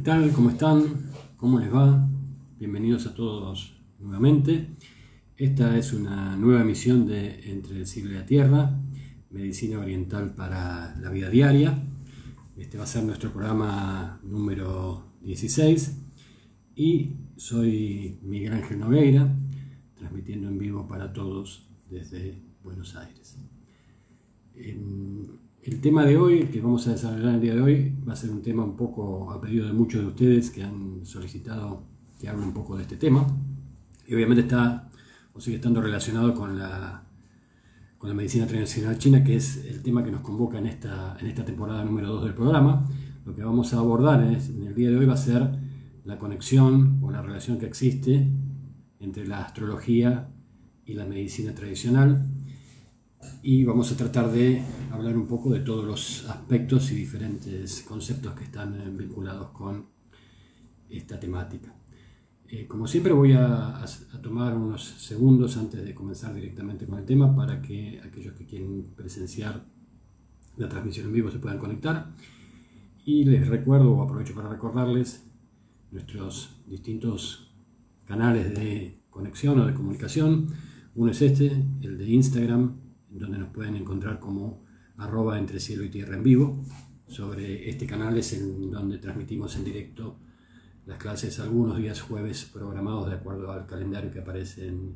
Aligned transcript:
¿Qué 0.00 0.06
tal? 0.06 0.32
¿Cómo 0.32 0.48
están? 0.48 1.10
¿Cómo 1.36 1.58
les 1.58 1.70
va? 1.70 2.08
Bienvenidos 2.58 3.06
a 3.06 3.14
todos 3.14 3.76
nuevamente. 3.98 4.68
Esta 5.36 5.76
es 5.76 5.92
una 5.92 6.38
nueva 6.38 6.62
emisión 6.62 7.06
de 7.06 7.50
Entre 7.50 7.76
el 7.76 7.86
cielo 7.86 8.08
y 8.08 8.14
la 8.14 8.24
tierra, 8.24 8.80
medicina 9.28 9.78
oriental 9.78 10.34
para 10.34 10.96
la 10.96 11.10
vida 11.10 11.28
diaria. 11.28 11.78
Este 12.56 12.78
va 12.78 12.84
a 12.84 12.86
ser 12.86 13.04
nuestro 13.04 13.30
programa 13.30 14.18
número 14.22 15.04
16 15.20 15.98
y 16.76 17.16
soy 17.36 18.20
Miguel 18.22 18.54
Ángel 18.54 18.80
Nogueira, 18.80 19.36
transmitiendo 19.98 20.48
en 20.48 20.56
vivo 20.56 20.88
para 20.88 21.12
todos 21.12 21.68
desde 21.90 22.42
Buenos 22.62 22.96
Aires. 22.96 23.36
El 25.62 25.82
tema 25.82 26.06
de 26.06 26.16
hoy, 26.16 26.44
que 26.44 26.58
vamos 26.62 26.86
a 26.88 26.92
desarrollar 26.92 27.34
el 27.34 27.40
día 27.42 27.54
de 27.54 27.60
hoy, 27.60 27.94
va 28.08 28.14
a 28.14 28.16
ser 28.16 28.30
un 28.30 28.40
tema 28.40 28.64
un 28.64 28.76
poco 28.76 29.30
a 29.30 29.38
pedido 29.38 29.66
de 29.66 29.74
muchos 29.74 30.00
de 30.00 30.06
ustedes 30.06 30.48
que 30.48 30.62
han 30.62 31.04
solicitado 31.04 31.82
que 32.18 32.30
hable 32.30 32.46
un 32.46 32.54
poco 32.54 32.76
de 32.76 32.82
este 32.82 32.96
tema. 32.96 33.26
Y 34.06 34.14
obviamente 34.14 34.40
está 34.40 34.88
o 35.34 35.40
sigue 35.40 35.56
estando 35.56 35.82
relacionado 35.82 36.34
con 36.34 36.58
la, 36.58 37.02
con 37.98 38.08
la 38.08 38.14
medicina 38.14 38.46
tradicional 38.46 38.96
china, 38.96 39.22
que 39.22 39.36
es 39.36 39.62
el 39.66 39.82
tema 39.82 40.02
que 40.02 40.10
nos 40.10 40.22
convoca 40.22 40.56
en 40.56 40.66
esta, 40.66 41.18
en 41.20 41.26
esta 41.26 41.44
temporada 41.44 41.84
número 41.84 42.08
2 42.08 42.24
del 42.24 42.34
programa. 42.34 42.86
Lo 43.26 43.34
que 43.34 43.44
vamos 43.44 43.74
a 43.74 43.80
abordar 43.80 44.22
en 44.22 44.66
el 44.66 44.74
día 44.74 44.88
de 44.88 44.96
hoy 44.96 45.04
va 45.04 45.12
a 45.12 45.18
ser 45.18 45.46
la 46.06 46.18
conexión 46.18 47.00
o 47.02 47.10
la 47.10 47.20
relación 47.20 47.58
que 47.58 47.66
existe 47.66 48.30
entre 48.98 49.26
la 49.26 49.42
astrología 49.42 50.30
y 50.86 50.94
la 50.94 51.04
medicina 51.04 51.54
tradicional 51.54 52.26
y 53.42 53.64
vamos 53.64 53.90
a 53.92 53.96
tratar 53.96 54.30
de 54.30 54.62
hablar 54.92 55.16
un 55.16 55.26
poco 55.26 55.50
de 55.50 55.60
todos 55.60 55.84
los 55.84 56.28
aspectos 56.28 56.90
y 56.92 56.96
diferentes 56.96 57.82
conceptos 57.82 58.34
que 58.34 58.44
están 58.44 58.74
eh, 58.74 58.90
vinculados 58.90 59.50
con 59.50 59.86
esta 60.88 61.18
temática. 61.18 61.74
Eh, 62.48 62.66
como 62.66 62.86
siempre 62.86 63.12
voy 63.12 63.32
a, 63.32 63.84
tomar 64.22 64.56
unos 64.56 64.84
segundos 64.84 65.56
antes 65.56 65.84
de 65.84 65.94
comenzar 65.94 66.34
directamente 66.34 66.84
con 66.84 66.98
el 66.98 67.04
tema 67.04 67.34
para 67.34 67.62
que 67.62 68.00
aquellos 68.04 68.34
que 68.34 68.44
quieren 68.44 68.92
presenciar 68.96 69.64
la 70.56 70.68
transmisión 70.68 71.06
en 71.06 71.12
vivo 71.12 71.30
se 71.30 71.38
puedan 71.38 71.58
conectar. 71.58 72.12
Y 73.06 73.24
les 73.24 73.48
recuerdo, 73.48 73.92
o 73.92 74.02
aprovecho 74.02 74.34
para 74.34 74.48
recordarles, 74.48 75.30
nuestros 75.92 76.60
distintos 76.66 77.54
canales 78.04 78.54
de 78.54 79.00
conexión 79.08 79.60
o 79.60 79.66
de 79.66 79.72
comunicación. 79.72 80.48
Uno 80.96 81.12
es 81.12 81.22
este, 81.22 81.46
el 81.82 81.96
de 81.96 82.10
Instagram, 82.10 82.89
donde 83.10 83.38
nos 83.38 83.50
pueden 83.50 83.76
encontrar 83.76 84.18
como 84.18 84.64
arroba 84.96 85.38
entre 85.38 85.60
cielo 85.60 85.84
y 85.84 85.90
tierra 85.90 86.16
en 86.16 86.22
vivo. 86.22 86.62
Sobre 87.06 87.68
este 87.68 87.86
canal 87.86 88.16
es 88.16 88.32
en 88.32 88.70
donde 88.70 88.98
transmitimos 88.98 89.56
en 89.56 89.64
directo 89.64 90.16
las 90.86 90.98
clases 90.98 91.40
algunos 91.40 91.76
días 91.78 92.00
jueves 92.00 92.48
programados 92.52 93.08
de 93.08 93.16
acuerdo 93.16 93.50
al 93.52 93.66
calendario 93.66 94.10
que 94.10 94.20
aparece 94.20 94.68
en 94.68 94.94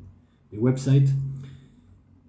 mi 0.51 0.57
website. 0.57 1.09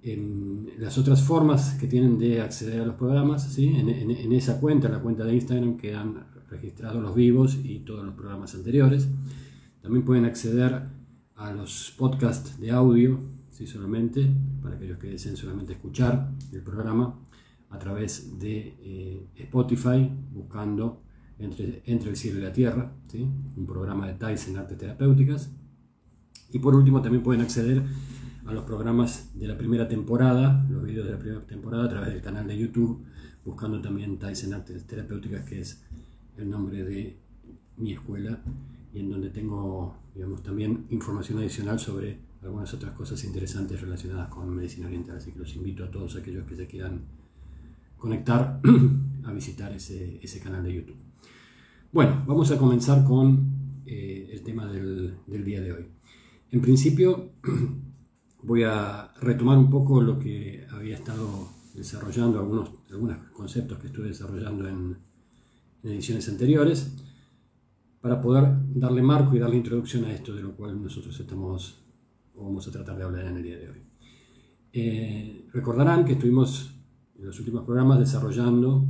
En 0.03 0.70
las 0.79 0.98
otras 0.98 1.23
formas 1.23 1.75
que 1.81 1.87
tienen 1.87 2.19
de 2.19 2.41
acceder 2.41 2.81
a 2.81 2.87
los 2.87 2.95
programas, 2.95 3.53
¿sí? 3.53 3.69
en, 3.69 3.89
en 3.89 4.33
esa 4.33 4.61
cuenta, 4.61 4.87
en 4.87 4.95
la 4.95 5.01
cuenta 5.01 5.25
de 5.25 5.34
Instagram, 5.34 5.77
quedan 5.77 6.27
registrados 6.48 7.03
los 7.03 7.14
vivos 7.14 7.59
y 7.62 7.81
todos 7.81 8.05
los 8.05 8.14
programas 8.14 8.55
anteriores. 8.55 9.09
También 9.83 10.05
pueden 10.05 10.25
acceder 10.25 10.83
a 11.34 11.53
los 11.53 11.92
podcasts 11.97 12.61
de 12.61 12.70
audio 12.70 13.20
¿sí? 13.56 13.67
solamente, 13.67 14.30
para 14.62 14.77
aquellos 14.77 14.98
que 14.98 15.08
deseen 15.08 15.36
solamente 15.36 15.72
escuchar 15.72 16.30
el 16.52 16.62
programa, 16.62 17.18
a 17.70 17.78
través 17.78 18.39
de 18.39 18.77
eh, 18.80 19.27
Spotify, 19.36 20.11
buscando 20.33 21.02
entre, 21.39 21.83
entre, 21.86 22.11
el 22.11 22.16
cielo 22.16 22.39
y 22.39 22.42
la 22.42 22.52
tierra, 22.52 22.92
¿sí? 23.08 23.27
un 23.56 23.66
programa 23.66 24.06
de 24.06 24.14
Tyson 24.14 24.56
Artes 24.58 24.77
Terapéuticas. 24.77 25.50
Y 26.52 26.58
por 26.58 26.74
último 26.74 27.00
también 27.02 27.22
pueden 27.24 27.40
acceder 27.40 27.83
a 28.45 28.52
los 28.52 28.64
programas 28.64 29.30
de 29.34 29.48
la 29.48 29.56
primera 29.56 29.89
temporada, 29.89 30.64
los 30.70 30.84
vídeos 30.84 31.06
de 31.06 31.12
la 31.12 31.18
primera 31.18 31.45
temporada 31.45 31.86
a 31.86 31.89
través 31.89 32.11
del 32.11 32.22
canal 32.22 32.46
de 32.46 32.58
YouTube, 32.58 33.05
buscando 33.45 33.80
también 33.80 34.18
Tyson 34.18 34.52
Artes 34.52 34.86
Terapéuticas, 34.86 35.45
que 35.45 35.61
es 35.61 35.83
el 36.36 36.48
nombre 36.48 36.84
de 36.84 37.16
mi 37.78 37.92
escuela 37.92 38.39
y 38.92 39.00
en 39.00 39.11
donde 39.11 39.30
tengo 39.30 39.96
también 40.42 40.86
información 40.90 41.39
adicional 41.39 41.78
sobre 41.78 42.26
algunas 42.46 42.73
otras 42.73 42.92
cosas 42.92 43.23
interesantes 43.24 43.80
relacionadas 43.80 44.29
con 44.29 44.55
medicina 44.55 44.86
oriental. 44.86 45.17
Así 45.17 45.33
que 45.33 45.39
los 45.39 45.55
invito 45.57 45.84
a 45.84 45.90
todos 45.90 46.17
aquellos 46.17 46.46
que 46.46 46.57
se 46.57 46.67
quieran 46.67 47.02
conectar 47.96 48.61
a 49.24 49.33
visitar 49.33 49.73
ese, 49.73 50.20
ese 50.23 50.40
canal 50.40 50.62
de 50.62 50.74
YouTube. 50.74 50.96
Bueno, 51.92 52.24
vamos 52.27 52.51
a 52.51 52.58
comenzar 52.58 53.05
con 53.05 53.83
eh, 53.84 54.29
el 54.33 54.42
tema 54.42 54.67
del, 54.67 55.18
del, 55.27 55.45
día 55.45 55.61
de 55.61 55.73
hoy. 55.73 55.86
En 56.51 56.61
principio 56.61 57.33
voy 58.42 58.63
a 58.63 59.13
retomar 59.20 59.58
un 59.58 59.70
poco 59.70 60.01
lo 60.01 60.18
que 60.18 60.67
había 60.70 60.95
estado 60.95 61.48
desarrollando, 61.74 62.39
algunos, 62.39 62.70
algunos 62.90 63.18
conceptos 63.33 63.78
que 63.78 63.89
estuve 63.89 64.08
desarrollando 64.08 64.68
en, 64.68 64.98
en 65.83 65.90
ediciones 65.90 66.28
anteriores, 66.28 66.95
para 68.01 68.20
poder 68.20 68.45
darle 68.74 69.02
marco 69.02 69.34
y 69.34 69.40
darle 69.40 69.57
introducción 69.57 70.05
a 70.05 70.13
esto 70.13 70.34
de 70.34 70.42
lo 70.42 70.55
cual 70.55 70.80
nosotros 70.80 71.18
estamos 71.18 71.86
vamos 72.45 72.67
a 72.69 72.70
tratar 72.70 72.97
de 72.97 73.05
hablar 73.05 73.27
en 73.27 73.36
el 73.36 73.42
día 73.42 73.58
de 73.58 73.69
hoy. 73.69 73.83
Eh, 74.73 75.47
recordarán 75.52 76.05
que 76.05 76.13
estuvimos 76.13 76.74
en 77.19 77.27
los 77.27 77.39
últimos 77.39 77.64
programas 77.64 77.98
desarrollando 77.98 78.85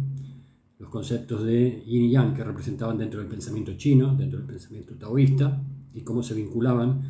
los 0.79 0.91
conceptos 0.91 1.45
de 1.45 1.83
yin 1.87 2.05
y 2.05 2.11
yang 2.11 2.35
que 2.35 2.45
representaban 2.45 2.99
dentro 2.99 3.21
del 3.21 3.29
pensamiento 3.29 3.75
chino, 3.77 4.15
dentro 4.15 4.39
del 4.39 4.49
pensamiento 4.49 4.95
taoísta, 4.95 5.63
y 5.95 6.03
cómo 6.03 6.23
se 6.23 6.35
vinculaban 6.35 7.03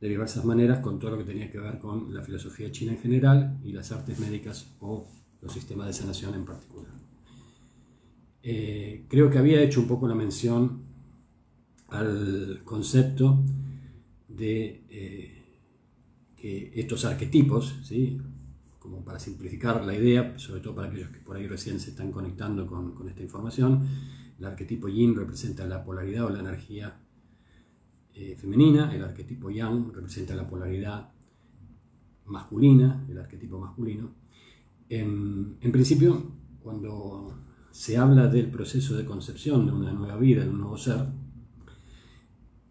de 0.00 0.08
diversas 0.08 0.44
maneras 0.44 0.80
con 0.80 0.98
todo 0.98 1.12
lo 1.12 1.18
que 1.18 1.24
tenía 1.24 1.50
que 1.50 1.58
ver 1.58 1.78
con 1.78 2.12
la 2.12 2.22
filosofía 2.22 2.70
china 2.70 2.92
en 2.92 2.98
general 2.98 3.58
y 3.64 3.72
las 3.72 3.92
artes 3.92 4.18
médicas 4.18 4.74
o 4.80 5.06
los 5.40 5.52
sistemas 5.52 5.86
de 5.86 5.92
sanación 5.94 6.34
en 6.34 6.44
particular. 6.44 6.92
Eh, 8.42 9.06
creo 9.08 9.30
que 9.30 9.38
había 9.38 9.62
hecho 9.62 9.80
un 9.80 9.88
poco 9.88 10.06
la 10.06 10.14
mención 10.14 10.82
al 11.88 12.60
concepto 12.64 13.42
de 14.28 14.84
eh, 14.90 15.35
que 16.36 16.72
estos 16.74 17.04
arquetipos, 17.04 17.80
¿sí? 17.82 18.18
como 18.78 19.04
para 19.04 19.18
simplificar 19.18 19.84
la 19.84 19.94
idea, 19.96 20.38
sobre 20.38 20.60
todo 20.60 20.76
para 20.76 20.88
aquellos 20.88 21.10
que 21.10 21.18
por 21.18 21.36
ahí 21.36 21.46
recién 21.46 21.80
se 21.80 21.90
están 21.90 22.12
conectando 22.12 22.66
con, 22.66 23.08
esta 23.08 23.22
información, 23.22 23.82
el 24.38 24.44
arquetipo 24.44 24.88
yin 24.88 25.16
representa 25.16 25.66
la 25.66 25.82
polaridad 25.82 26.26
o 26.26 26.30
la 26.30 26.40
energía 26.40 27.00
eh, 28.14 28.36
femenina, 28.36 28.94
el 28.94 29.02
arquetipo 29.02 29.50
yang 29.50 29.92
representa 29.92 30.34
la 30.34 30.48
polaridad 30.48 31.10
masculina, 32.26 33.04
el 33.08 33.18
arquetipo 33.18 33.58
masculino. 33.58 34.14
En, 34.88 35.56
en, 35.60 35.72
principio, 35.72 36.32
cuando 36.62 37.34
se 37.70 37.96
habla 37.96 38.28
del 38.28 38.50
proceso 38.50 38.96
de 38.96 39.04
concepción 39.04 39.66
de 39.66 39.72
una 39.72 39.92
nueva 39.92 40.16
vida, 40.16 40.44
de 40.44 40.50
un 40.50 40.60
nuevo 40.60 40.76
ser, 40.76 41.08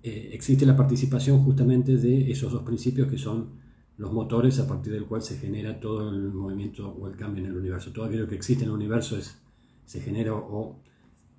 eh, 0.08 0.30
existe 0.34 0.68
la 0.68 0.78
participación 0.78 1.44
justamente 1.44 1.98
de 1.98 2.30
esos 2.30 2.52
dos 2.52 2.62
principios 2.62 3.08
que 3.08 3.18
son 3.18 3.56
los 3.98 4.14
motores 4.14 4.60
a 4.60 4.68
partir 4.68 4.94
del 4.94 5.08
cual 5.08 5.24
se 5.24 5.36
genera 5.36 5.80
todo 5.80 6.12
el 6.12 6.32
movimiento 6.32 6.88
o 6.88 7.08
el 7.08 7.16
cambio 7.16 7.44
en 7.44 7.50
el 7.50 7.58
universo. 7.58 7.92
Todo 7.92 8.06
aquello 8.06 8.28
que 8.28 8.36
existe 8.36 8.66
en 8.66 8.70
el 8.70 8.76
universo 8.76 9.18
es, 9.18 9.36
se 9.84 10.02
genera 10.02 10.36
o 10.36 10.80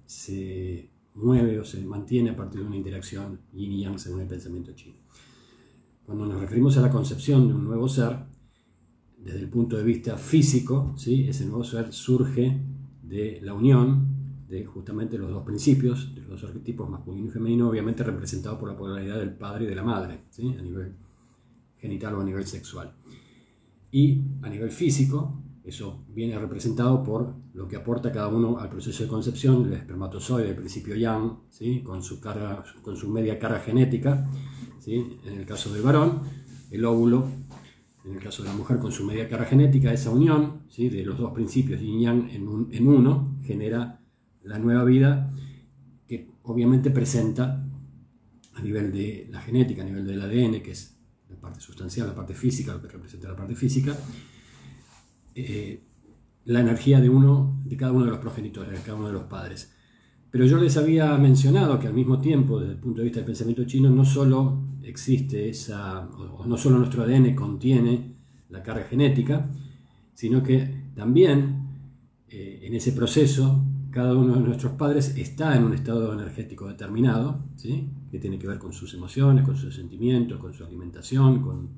se 0.04 0.90
mueve 1.14 1.60
o 1.60 1.64
se 1.64 1.80
mantiene 1.86 2.30
a 2.30 2.36
partir 2.36 2.60
de 2.62 2.66
una 2.66 2.74
interacción 2.74 3.38
yin 3.52 3.70
y 3.70 3.82
yang 3.82 4.00
según 4.00 4.22
el 4.22 4.26
pensamiento 4.26 4.72
chino. 4.72 4.96
Cuando 6.04 6.26
nos 6.26 6.40
referimos 6.40 6.76
a 6.76 6.80
la 6.80 6.90
concepción 6.90 7.46
de 7.46 7.54
un 7.54 7.62
nuevo 7.62 7.88
ser, 7.88 8.16
desde 9.16 9.38
el 9.38 9.48
punto 9.48 9.76
de 9.76 9.84
vista 9.84 10.18
físico, 10.18 10.92
¿sí? 10.96 11.28
ese 11.28 11.44
nuevo 11.44 11.62
ser 11.62 11.92
surge 11.92 12.60
de 13.04 13.38
la 13.42 13.54
unión 13.54 14.15
de 14.48 14.64
justamente 14.64 15.18
los 15.18 15.30
dos 15.30 15.44
principios, 15.44 16.14
de 16.14 16.20
los 16.22 16.40
dos 16.40 16.44
arquetipos 16.44 16.88
masculino 16.88 17.26
y 17.26 17.30
femenino, 17.30 17.68
obviamente 17.68 18.04
representados 18.04 18.58
por 18.58 18.68
la 18.68 18.76
polaridad 18.76 19.18
del 19.18 19.34
padre 19.34 19.64
y 19.64 19.68
de 19.68 19.74
la 19.74 19.82
madre, 19.82 20.20
¿sí? 20.30 20.54
a 20.58 20.62
nivel 20.62 20.94
genital 21.78 22.14
o 22.14 22.20
a 22.20 22.24
nivel 22.24 22.46
sexual. 22.46 22.94
Y 23.90 24.22
a 24.42 24.48
nivel 24.48 24.70
físico, 24.70 25.42
eso 25.64 26.04
viene 26.08 26.38
representado 26.38 27.02
por 27.02 27.34
lo 27.54 27.66
que 27.66 27.76
aporta 27.76 28.12
cada 28.12 28.28
uno 28.28 28.58
al 28.58 28.68
proceso 28.68 29.02
de 29.02 29.08
concepción, 29.08 29.66
el 29.66 29.72
espermatozoide, 29.72 30.50
el 30.50 30.56
principio 30.56 30.94
yang, 30.94 31.40
¿sí? 31.50 31.82
con, 31.82 32.02
su 32.02 32.20
con 32.20 32.96
su 32.96 33.08
media 33.08 33.38
carga 33.38 33.58
genética, 33.58 34.28
¿sí? 34.78 35.18
en 35.24 35.40
el 35.40 35.46
caso 35.46 35.72
del 35.72 35.82
varón, 35.82 36.20
el 36.70 36.84
óvulo, 36.84 37.26
en 38.04 38.12
el 38.12 38.22
caso 38.22 38.44
de 38.44 38.50
la 38.50 38.54
mujer 38.54 38.78
con 38.78 38.92
su 38.92 39.04
media 39.04 39.28
carga 39.28 39.46
genética, 39.46 39.92
esa 39.92 40.10
unión 40.10 40.62
¿sí? 40.68 40.88
de 40.88 41.04
los 41.04 41.18
dos 41.18 41.32
principios 41.32 41.80
yin 41.80 42.00
yang 42.00 42.30
en 42.30 42.86
uno 42.86 43.36
genera 43.42 44.05
la 44.46 44.58
nueva 44.58 44.84
vida 44.84 45.32
que 46.06 46.30
obviamente 46.44 46.90
presenta 46.90 47.64
a 48.54 48.62
nivel 48.62 48.92
de 48.92 49.28
la 49.30 49.40
genética, 49.40 49.82
a 49.82 49.84
nivel 49.84 50.06
del 50.06 50.22
ADN, 50.22 50.62
que 50.62 50.70
es 50.70 50.96
la 51.28 51.36
parte 51.36 51.60
sustancial, 51.60 52.06
la 52.06 52.14
parte 52.14 52.34
física, 52.34 52.72
lo 52.72 52.80
que 52.80 52.88
representa 52.88 53.28
la 53.28 53.36
parte 53.36 53.54
física, 53.54 53.96
eh, 55.34 55.82
la 56.46 56.60
energía 56.60 57.00
de 57.00 57.10
uno, 57.10 57.60
de 57.64 57.76
cada 57.76 57.92
uno 57.92 58.04
de 58.04 58.12
los 58.12 58.20
progenitores, 58.20 58.72
de 58.72 58.84
cada 58.84 58.94
uno 58.96 59.08
de 59.08 59.12
los 59.12 59.24
padres. 59.24 59.72
Pero 60.30 60.46
yo 60.46 60.58
les 60.58 60.76
había 60.76 61.16
mencionado 61.18 61.78
que 61.78 61.86
al 61.86 61.94
mismo 61.94 62.20
tiempo, 62.20 62.60
desde 62.60 62.74
el 62.74 62.78
punto 62.78 62.98
de 62.98 63.04
vista 63.04 63.18
del 63.18 63.26
pensamiento 63.26 63.64
chino, 63.64 63.90
no 63.90 64.04
solo 64.04 64.62
existe 64.82 65.48
esa, 65.48 66.06
o 66.08 66.46
no 66.46 66.56
solo 66.56 66.78
nuestro 66.78 67.02
ADN 67.02 67.34
contiene 67.34 68.14
la 68.50 68.62
carga 68.62 68.84
genética, 68.84 69.50
sino 70.14 70.42
que 70.42 70.90
también 70.94 71.66
eh, 72.28 72.60
en 72.62 72.74
ese 72.74 72.92
proceso 72.92 73.64
cada 73.96 74.14
uno 74.14 74.34
de 74.34 74.40
nuestros 74.40 74.72
padres 74.72 75.16
está 75.16 75.56
en 75.56 75.64
un 75.64 75.72
estado 75.72 76.12
energético 76.12 76.68
determinado, 76.68 77.46
¿sí? 77.56 77.88
que 78.10 78.18
tiene 78.18 78.38
que 78.38 78.46
ver 78.46 78.58
con 78.58 78.74
sus 78.74 78.92
emociones, 78.92 79.42
con 79.42 79.56
sus 79.56 79.74
sentimientos, 79.74 80.38
con 80.38 80.52
su 80.52 80.64
alimentación, 80.64 81.40
con 81.40 81.70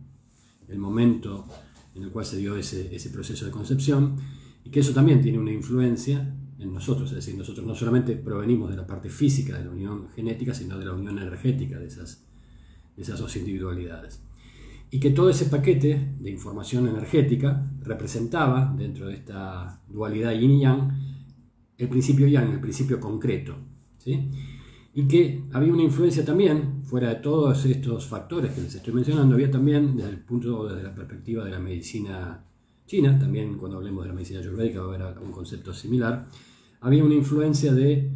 el 0.67 0.79
momento 0.81 1.47
en 1.94 2.03
el 2.03 2.11
cual 2.11 2.26
se 2.26 2.38
dio 2.38 2.56
ese, 2.56 3.11
proceso 3.12 3.44
de 3.44 3.53
concepción, 3.53 4.17
y 4.65 4.70
que 4.70 4.81
eso 4.81 4.93
también 4.93 5.20
tiene 5.20 5.38
una 5.38 5.53
influencia 5.53 6.35
en 6.59 6.75
nosotros, 6.75 7.11
es 7.11 7.19
decir, 7.25 7.37
nosotros 7.37 7.65
no 7.65 7.76
solamente 7.76 8.17
provenimos 8.17 8.69
de 8.70 8.76
la 8.79 8.85
parte 8.85 9.11
física 9.11 9.56
de 9.56 9.67
la 9.67 9.70
unión 9.70 10.09
genética, 10.09 10.53
sino 10.53 10.76
de 10.76 10.87
la 10.87 10.94
unión 10.94 11.17
energética 11.19 11.79
de 11.79 11.87
esas, 11.87 12.25
de 12.97 13.03
esas 13.05 13.20
dos 13.20 13.37
individualidades. 13.37 14.20
Y 14.91 14.99
que 14.99 15.11
todo 15.11 15.31
ese 15.31 15.44
paquete 15.44 16.17
de 16.19 16.31
información 16.31 16.88
energética 16.88 17.65
representaba, 17.81 18.75
dentro 18.76 19.06
de 19.06 19.15
esta 19.15 19.81
dualidad 19.88 20.32
yin 20.32 20.50
y 20.50 20.62
yang, 20.62 21.07
el 21.78 21.88
principio 21.88 22.26
yang, 22.26 22.52
el 22.52 22.60
principio 22.60 23.00
concreto. 23.00 23.56
¿sí? 23.98 24.30
Y 24.94 25.06
que 25.06 25.44
había 25.52 25.72
una 25.72 25.82
influencia 25.82 26.25
también, 26.25 26.82
fuera 26.82 27.10
de 27.10 27.16
todos 27.16 27.64
estos 27.64 28.06
factores 28.06 28.52
que 28.52 28.60
les 28.62 28.75
estoy 28.75 28.92
mencionando, 28.92 29.34
había 29.34 29.50
también, 29.50 29.96
desde 29.96 30.10
el 30.10 30.19
punto, 30.19 30.69
desde 30.69 30.82
la 30.82 30.94
perspectiva 30.94 31.44
de 31.44 31.52
la 31.52 31.60
medicina 31.60 32.44
china, 32.86 33.19
también 33.19 33.58
cuando 33.58 33.76
hablemos 33.76 34.02
de 34.02 34.08
la 34.08 34.14
medicina 34.14 34.40
ayurvédica 34.40 34.80
va 34.80 34.96
a 34.96 35.08
haber 35.08 35.19
un 35.19 35.30
concepto 35.30 35.72
similar, 35.72 36.26
había 36.80 37.04
una 37.04 37.14
influencia 37.14 37.72
de 37.72 38.10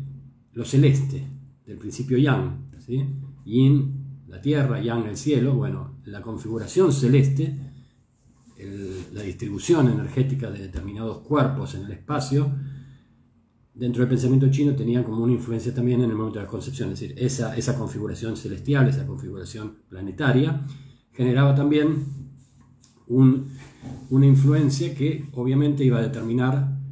lo 0.55 0.65
celeste, 0.65 1.23
del 1.67 1.79
principio 1.79 2.19
yang, 2.19 2.70
¿sí? 2.79 3.05
yin, 3.44 4.25
la 4.29 4.41
tierra, 4.41 4.81
yang, 4.81 5.06
el 5.06 5.17
cielo, 5.17 5.55
bueno, 5.55 5.99
la 6.06 6.23
configuración 6.23 6.93
celeste, 6.93 7.55
la 9.12 9.23
distribución 9.23 9.88
energética 9.88 10.50
de 10.50 10.61
determinados 10.61 11.19
cuerpos 11.19 11.75
en 11.75 11.85
el 11.85 11.93
espacio, 11.93 12.50
dentro 13.75 14.01
del 14.01 14.09
pensamiento 14.09 14.51
chino 14.51 14.75
tenían 14.75 15.05
como 15.05 15.23
una 15.23 15.33
influencia 15.33 15.75
también 15.75 16.03
en 16.03 16.11
el 16.11 16.17
momento 16.17 16.39
de 16.39 16.45
la 16.45 16.51
concepción, 16.51 16.93
es 16.93 17.01
decir, 17.01 17.17
esa, 17.19 17.57
esa 17.57 17.79
configuración 17.79 18.37
celestial, 18.37 18.89
esa 18.89 19.07
configuración 19.07 19.79
planetaria, 19.89 20.65
generaba 21.13 21.55
también 21.55 22.05
una 23.09 24.27
influencia 24.27 24.95
que 24.95 25.29
obviamente 25.33 25.85
iba 25.85 25.99
a 25.99 26.03
determinar 26.03 26.83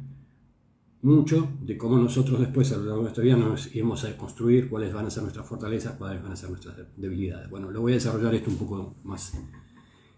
mucho 1.01 1.49
de 1.61 1.77
cómo 1.77 1.97
nosotros 1.97 2.39
después 2.39 2.71
a 2.71 2.77
lo 2.77 2.83
largo 2.83 2.97
de 2.97 3.03
nuestra 3.03 3.23
vida 3.23 3.35
nos 3.35 3.75
íbamos 3.75 4.03
a 4.03 4.15
construir, 4.15 4.69
cuáles 4.69 4.93
van 4.93 5.07
a 5.07 5.09
ser 5.09 5.23
nuestras 5.23 5.47
fortalezas, 5.47 5.93
cuáles 5.93 6.21
van 6.21 6.31
a 6.31 6.35
ser 6.35 6.49
nuestras 6.49 6.75
debilidades. 6.95 7.49
Bueno, 7.49 7.71
lo 7.71 7.81
voy 7.81 7.93
a 7.93 7.95
desarrollar 7.95 8.35
esto 8.35 8.51
un 8.51 8.57
poco 8.57 8.95
más 9.03 9.33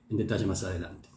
en 0.10 0.18
detalle 0.18 0.46
más 0.46 0.64
adelante. 0.64 1.10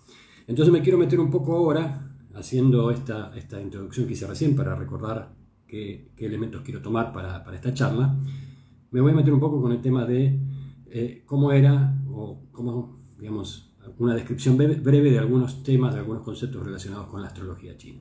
Entonces 0.46 0.72
me 0.72 0.82
quiero 0.82 0.98
meter 0.98 1.18
un 1.18 1.30
poco 1.30 1.56
ahora, 1.56 2.05
haciendo 2.36 2.90
esta, 2.90 3.32
esta 3.36 3.60
introducción 3.60 4.06
que 4.06 4.12
hice 4.12 4.26
recién 4.26 4.54
para 4.54 4.74
recordar 4.74 5.34
qué, 5.66 6.10
elementos 6.18 6.62
quiero 6.62 6.80
tomar 6.80 7.12
para, 7.12 7.42
para, 7.42 7.56
esta 7.56 7.74
charla, 7.74 8.16
me 8.90 9.00
voy 9.00 9.12
a 9.12 9.14
meter 9.14 9.32
un 9.32 9.40
poco 9.40 9.60
con 9.60 9.72
el 9.72 9.80
tema 9.80 10.04
de 10.04 10.38
eh, 10.90 11.22
cómo 11.26 11.52
era, 11.52 11.98
o 12.10 12.42
cómo, 12.52 13.00
digamos, 13.18 13.74
una 13.98 14.14
descripción 14.14 14.56
breve 14.56 15.10
de 15.10 15.18
algunos 15.18 15.62
temas, 15.62 15.94
de 15.94 16.00
algunos 16.00 16.22
conceptos 16.22 16.64
relacionados 16.64 17.06
con 17.06 17.20
la 17.20 17.28
astrología 17.28 17.76
china. 17.76 18.00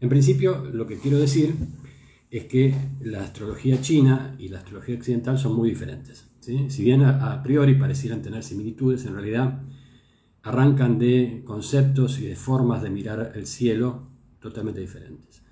En 0.00 0.08
principio, 0.08 0.64
lo 0.72 0.86
que 0.86 0.98
quiero 0.98 1.18
decir 1.18 1.54
es 2.30 2.44
que 2.44 2.74
la 3.00 3.22
astrología 3.22 3.80
china 3.80 4.34
y 4.38 4.48
la 4.48 4.58
astrología 4.58 4.94
occidental 4.96 5.38
son 5.38 5.54
muy 5.54 5.70
diferentes. 5.70 6.26
Si 6.40 6.82
bien 6.82 7.02
a, 7.02 7.42
priori 7.42 7.74
parecieran 7.74 8.22
tener 8.22 8.42
similitudes, 8.42 9.04
en 9.04 9.12
realidad 9.12 9.62
arrancan 10.42 10.98
de 10.98 11.42
conceptos 11.44 12.18
y 12.20 12.26
de 12.26 12.36
formas 12.36 12.82
de 12.82 12.90
mirar 12.90 13.32
el 13.34 13.46
cielo 13.46 14.08
totalmente 14.40 14.80
diferentes. 14.80 15.42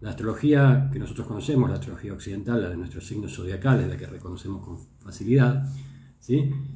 La 0.00 0.10
astrología 0.10 0.88
que 0.92 0.98
nosotros 0.98 1.26
conocemos, 1.26 1.68
la 1.68 1.76
astrología 1.76 2.12
occidental, 2.12 2.62
la 2.62 2.70
de 2.70 2.76
nuestros 2.76 3.06
signos 3.06 3.34
zodiacales, 3.34 3.88
la 3.88 3.96
que 3.96 4.06
reconocemos 4.06 4.64
con 4.64 4.78
facilidad, 4.98 5.66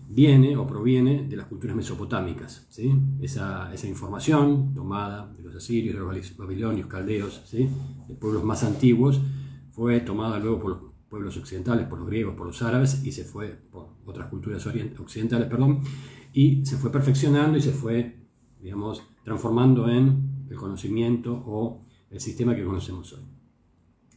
viene 0.09 0.57
o 0.57 0.67
proviene 0.67 1.27
de 1.29 1.37
las 1.37 1.47
culturas 1.47 1.77
mesopotámicas. 1.77 2.67
¿sí? 2.71 2.93
Esa, 3.21 3.73
esa, 3.73 3.87
información 3.87 4.75
tomada 4.75 5.33
de 5.37 5.43
los 5.45 5.55
asirios, 5.55 5.95
de 5.95 6.01
los 6.01 6.37
babilonios, 6.37 6.89
caldeos, 6.89 7.43
¿sí? 7.45 7.69
de 8.09 8.15
pueblos 8.15 8.43
más 8.43 8.65
antiguos, 8.65 9.21
fue 9.71 10.01
tomada 10.01 10.39
luego 10.39 10.61
por 10.61 10.71
los 10.71 10.94
pueblos 11.15 11.37
occidentales, 11.37 11.87
por 11.87 12.01
los 12.01 12.09
griegos, 12.09 12.35
por 12.35 12.45
los 12.45 12.61
árabes, 12.61 13.05
y 13.05 13.13
se 13.13 13.23
fue 13.23 13.47
por 13.71 13.91
otras 14.05 14.29
culturas 14.29 14.67
occidentales, 14.67 15.47
perdón, 15.47 15.79
y 16.33 16.67
se 16.67 16.77
fue 16.77 16.91
perfeccionando 16.91 17.57
y 17.57 17.61
se 17.61 17.71
fue, 17.71 18.17
digamos, 18.61 19.01
transformando 19.23 19.89
en 19.89 20.47
el 20.51 20.57
conocimiento 20.57 21.33
o 21.47 21.87
el 22.11 22.19
sistema 22.19 22.57
que 22.57 22.65
conocemos 22.65 23.13
hoy. 23.13 23.23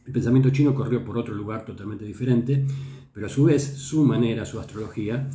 El 0.06 0.12
pensamiento 0.12 0.50
chino 0.50 0.74
corrió 0.74 1.04
por 1.04 1.16
otro 1.16 1.36
lugar 1.36 1.64
totalmente 1.64 2.04
diferente, 2.04 2.66
pero 3.12 3.26
a 3.26 3.28
su 3.28 3.44
vez 3.44 3.62
su 3.62 4.04
manera, 4.04 4.44
su 4.44 4.58
astrología, 4.58 5.30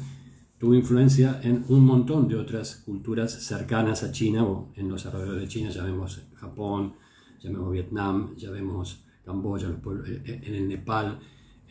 tuvo 0.58 0.76
influencia 0.76 1.40
en 1.44 1.64
un 1.70 1.86
montón 1.86 2.28
de 2.28 2.36
otras 2.36 2.76
culturas 2.76 3.32
cercanas 3.32 4.04
a 4.04 4.12
China 4.12 4.44
o 4.44 4.74
en 4.76 4.90
los 4.90 5.06
alrededores 5.06 5.44
de 5.44 5.48
China, 5.48 5.70
ya 5.70 5.86
vemos 5.86 6.28
Japón, 6.34 6.96
ya 7.40 7.50
vemos 7.50 7.72
Vietnam, 7.72 8.36
ya 8.36 8.52
vemos 8.52 9.06
Camboya, 9.24 9.70
eh, 9.70 10.24
eh, 10.26 10.42
en 10.44 10.56
el 10.56 10.68
Nepal, 10.68 11.20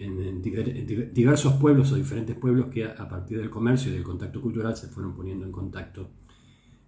en, 0.04 0.42
diversos 1.12 1.54
pueblos 1.54 1.92
o 1.92 1.96
diferentes 1.96 2.36
pueblos 2.36 2.66
que 2.66 2.84
a, 2.84 3.08
partir 3.08 3.38
del 3.38 3.50
comercio 3.50 3.90
y 3.90 3.94
del 3.94 4.02
contacto 4.02 4.40
cultural 4.40 4.76
se 4.76 4.88
fueron 4.88 5.14
poniendo 5.14 5.46
en 5.46 5.52
contacto 5.52 6.10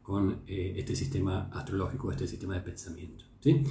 con 0.03 0.43
eh, 0.47 0.75
este 0.77 0.95
sistema 0.95 1.51
astrológico, 1.53 2.11
este 2.11 2.27
sistema 2.27 2.55
de 2.55 2.61
pensamiento. 2.61 3.25
¿sí? 3.41 3.63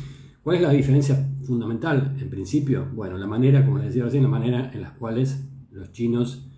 ¿Cuál 0.41 0.57
es 0.57 0.61
la 0.63 0.71
diferencia 0.71 1.15
fundamental 1.45 2.17
en 2.19 2.29
principio? 2.29 2.89
Bueno, 2.93 3.17
la 3.17 3.27
manera, 3.27 3.63
como 3.65 3.77
les 3.77 3.87
decía 3.87 4.03
recién, 4.03 4.23
la 4.23 4.29
manera 4.29 4.71
en 4.73 4.81
las 4.81 4.91
cuales 4.93 5.45
los 5.71 5.91
chinos 5.91 6.49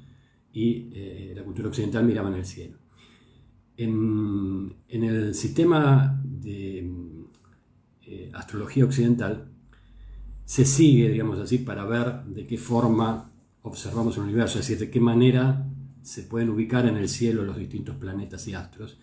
y 0.53 0.89
eh, 0.93 1.33
la 1.35 1.43
cultura 1.43 1.67
occidental 1.67 2.05
miraban 2.05 2.33
el 2.33 2.45
cielo. 2.45 2.77
En, 3.77 4.73
el 4.87 5.33
sistema 5.33 6.21
de 6.23 6.89
eh, 8.03 8.31
astrología 8.33 8.85
occidental 8.85 9.54
se 10.45 10.65
sigue, 10.65 11.09
digamos 11.09 11.39
así, 11.39 11.59
para 11.59 11.85
ver 11.85 12.23
de 12.25 12.47
qué 12.47 12.57
forma 12.57 13.31
observamos 13.63 14.15
el 14.17 14.23
universo, 14.23 14.59
es 14.59 14.67
decir, 14.67 14.79
de 14.79 14.91
qué 14.91 14.99
manera 14.99 15.67
se 16.01 16.23
pueden 16.23 16.49
ubicar 16.49 16.85
en 16.85 16.97
el 16.97 17.09
cielo 17.09 17.43
los 17.43 17.57
distintos 17.57 17.95
planetas 17.95 18.47
y 18.47 18.53
astros 18.53 18.99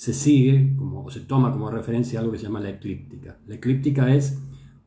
se 0.00 0.14
sigue 0.14 0.74
como, 0.78 1.04
o 1.04 1.10
se 1.10 1.20
toma 1.20 1.52
como 1.52 1.70
referencia 1.70 2.20
algo 2.20 2.32
que 2.32 2.38
se 2.38 2.44
llama 2.44 2.60
la 2.60 2.70
eclíptica. 2.70 3.36
La 3.46 3.56
eclíptica 3.56 4.14
es 4.14 4.40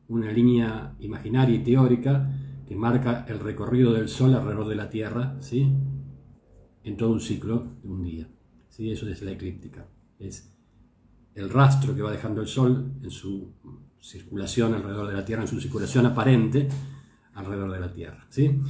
una 0.08 0.32
línea 0.32 0.96
imaginaria 0.98 1.54
y 1.54 1.62
teórica 1.62 2.28
que 2.66 2.74
marca 2.74 3.24
el 3.28 3.38
recorrido 3.38 3.92
del 3.92 4.08
Sol 4.08 4.34
alrededor 4.34 4.66
de 4.66 4.74
la 4.74 4.90
Tierra 4.90 5.36
¿sí? 5.38 5.72
en 6.82 6.96
todo 6.96 7.12
un 7.12 7.20
ciclo 7.20 7.76
de 7.84 7.88
un 7.88 8.02
día. 8.02 8.28
¿sí? 8.68 8.90
Eso 8.90 9.08
es 9.08 9.22
la 9.22 9.30
eclíptica. 9.30 9.86
Es 10.18 10.52
el 11.36 11.48
rastro 11.48 11.94
que 11.94 12.02
va 12.02 12.10
dejando 12.10 12.40
el 12.40 12.48
Sol 12.48 12.94
en 13.00 13.10
su 13.12 13.52
circulación 14.04 14.74
alrededor 14.74 15.08
de 15.08 15.14
la 15.14 15.24
Tierra, 15.24 15.42
en 15.42 15.48
su 15.48 15.60
circulación 15.60 16.04
aparente 16.04 16.68
alrededor 17.32 17.72
de 17.72 17.80
la 17.80 17.92
Tierra. 17.92 18.26
¿sí? 18.28 18.60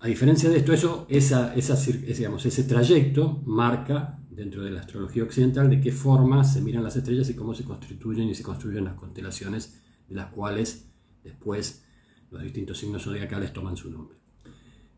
A 0.00 0.08
diferencia 0.08 0.50
de 0.50 0.58
esto, 0.58 0.72
eso, 0.72 1.06
esa, 1.08 1.54
esa, 1.54 1.76
digamos, 1.76 2.44
ese 2.44 2.64
trayecto 2.64 3.40
marca 3.46 4.18
dentro 4.30 4.64
de 4.64 4.72
la 4.72 4.80
astrología 4.80 5.22
occidental 5.22 5.70
de 5.70 5.80
qué 5.80 5.92
forma 5.92 6.42
se 6.42 6.60
miran 6.60 6.82
las 6.82 6.96
estrellas 6.96 7.30
y 7.30 7.34
cómo 7.34 7.54
se 7.54 7.64
constituyen 7.64 8.28
y 8.28 8.34
se 8.34 8.42
construyen 8.42 8.84
las 8.84 8.94
constelaciones 8.94 9.80
de 10.08 10.16
las 10.16 10.32
cuales 10.32 10.90
después 11.22 11.84
los 12.30 12.42
distintos 12.42 12.78
signos 12.78 13.04
zodiacales 13.04 13.52
toman 13.52 13.76
su 13.76 13.90
nombre. 13.90 14.18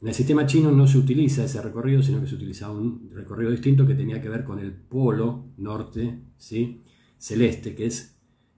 En 0.00 0.08
el 0.08 0.14
sistema 0.14 0.46
chino 0.46 0.70
no 0.70 0.86
se 0.86 0.98
utiliza 0.98 1.44
ese 1.44 1.60
recorrido, 1.60 2.02
sino 2.02 2.20
que 2.20 2.26
se 2.26 2.36
utiliza 2.36 2.70
un 2.70 3.10
recorrido 3.12 3.50
distinto 3.50 3.86
que 3.86 3.94
tenía 3.94 4.22
que 4.22 4.28
ver 4.28 4.44
con 4.44 4.58
el 4.58 4.72
polo 4.72 5.46
norte 5.58 6.22
¿sí? 6.38 6.82
celeste, 7.18 7.74
que 7.74 7.86
es 7.86 8.13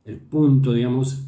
el 0.06 0.18
punto, 0.18 0.72
digamos, 0.72 1.22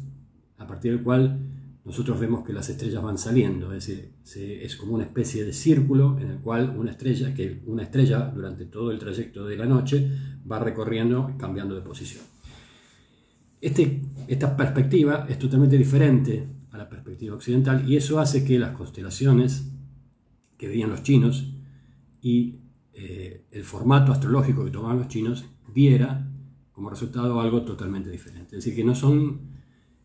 a 0.57 0.65
partir 0.65 0.93
del 0.93 1.03
cual 1.03 1.37
nosotros 1.85 2.19
vemos 2.19 2.45
que 2.45 2.53
las 2.53 2.69
estrellas 2.69 3.01
van 3.01 3.17
saliendo, 3.17 3.73
es 3.73 4.75
como 4.79 4.93
una 4.93 5.03
especie 5.03 5.43
de 5.43 5.53
círculo 5.53 6.17
en 6.19 6.29
el 6.29 6.37
cual 6.37 6.75
una 6.77 6.91
estrella, 6.91 7.33
que 7.33 7.61
una 7.65 7.83
estrella 7.83 8.31
durante 8.33 8.65
todo 8.65 8.91
el 8.91 8.99
trayecto 8.99 9.45
de 9.45 9.57
la 9.57 9.65
noche 9.65 10.09
va 10.49 10.59
recorriendo, 10.59 11.33
cambiando 11.37 11.75
de 11.75 11.81
posición. 11.81 12.23
Este, 13.61 14.01
esta 14.27 14.55
perspectiva 14.55 15.25
es 15.27 15.37
totalmente 15.37 15.77
diferente 15.77 16.47
a 16.71 16.77
la 16.77 16.87
perspectiva 16.87 17.35
occidental 17.35 17.89
y 17.89 17.97
eso 17.97 18.19
hace 18.19 18.45
que 18.45 18.57
las 18.57 18.71
constelaciones 18.71 19.69
que 20.57 20.67
veían 20.67 20.91
los 20.91 21.03
chinos 21.03 21.51
y 22.21 22.59
eh, 22.93 23.45
el 23.51 23.63
formato 23.63 24.11
astrológico 24.11 24.63
que 24.63 24.71
tomaban 24.71 24.99
los 24.99 25.07
chinos 25.07 25.45
diera 25.73 26.28
como 26.79 26.89
resultado 26.89 27.41
algo 27.41 27.63
totalmente 27.63 28.09
diferente. 28.09 28.55
Es 28.55 28.63
decir, 28.63 28.73
que 28.73 28.85
no 28.85 28.95
son 28.95 29.41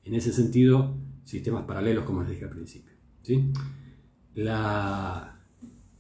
en 0.03 0.13
ese 0.13 0.33
sentido 0.33 0.97
sistemas 1.23 1.63
paralelos, 1.67 2.03
como 2.03 2.23
les 2.23 2.31
dije 2.31 2.47
al 2.47 2.51
principio. 2.51 2.93
¿sí? 3.23 3.53
La 4.35 5.39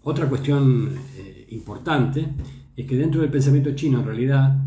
otra 0.03 0.29
cuestión 0.29 0.93
eh, 1.17 1.47
importante 1.51 2.27
es 2.75 2.87
que 2.89 2.97
dentro 2.97 3.21
del 3.21 3.31
pensamiento 3.31 3.73
chino, 3.77 4.01
en 4.01 4.05
realidad, 4.05 4.61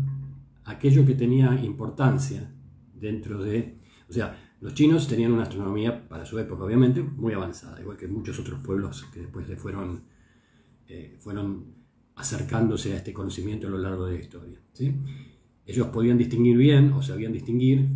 aquello 0.64 1.04
que 1.04 1.14
tenía 1.14 1.54
importancia 1.62 2.50
dentro 2.94 3.42
de... 3.42 3.78
O 4.08 4.12
sea, 4.14 4.34
los 4.62 4.72
chinos 4.72 5.08
tenían 5.08 5.32
una 5.32 5.42
astronomía, 5.42 6.08
para 6.08 6.24
su 6.24 6.38
época 6.38 6.64
obviamente, 6.64 7.02
muy 7.02 7.34
avanzada, 7.34 7.82
igual 7.82 7.98
que 7.98 8.08
muchos 8.08 8.38
otros 8.38 8.60
pueblos 8.60 9.04
que 9.12 9.20
después 9.20 9.46
fueron, 9.60 10.04
eh, 10.86 11.18
fueron 11.20 11.66
acercándose 12.16 12.94
a 12.94 12.96
este 12.96 13.12
conocimiento 13.12 13.66
a 13.66 13.70
lo 13.70 13.76
largo 13.76 14.06
de 14.06 14.14
la 14.14 14.20
historia. 14.20 14.58
¿sí? 14.72 14.94
Ellos 15.68 15.88
podían 15.88 16.16
distinguir 16.16 16.56
bien, 16.56 16.92
o 16.94 17.02
sabían 17.02 17.32
distinguir 17.32 17.86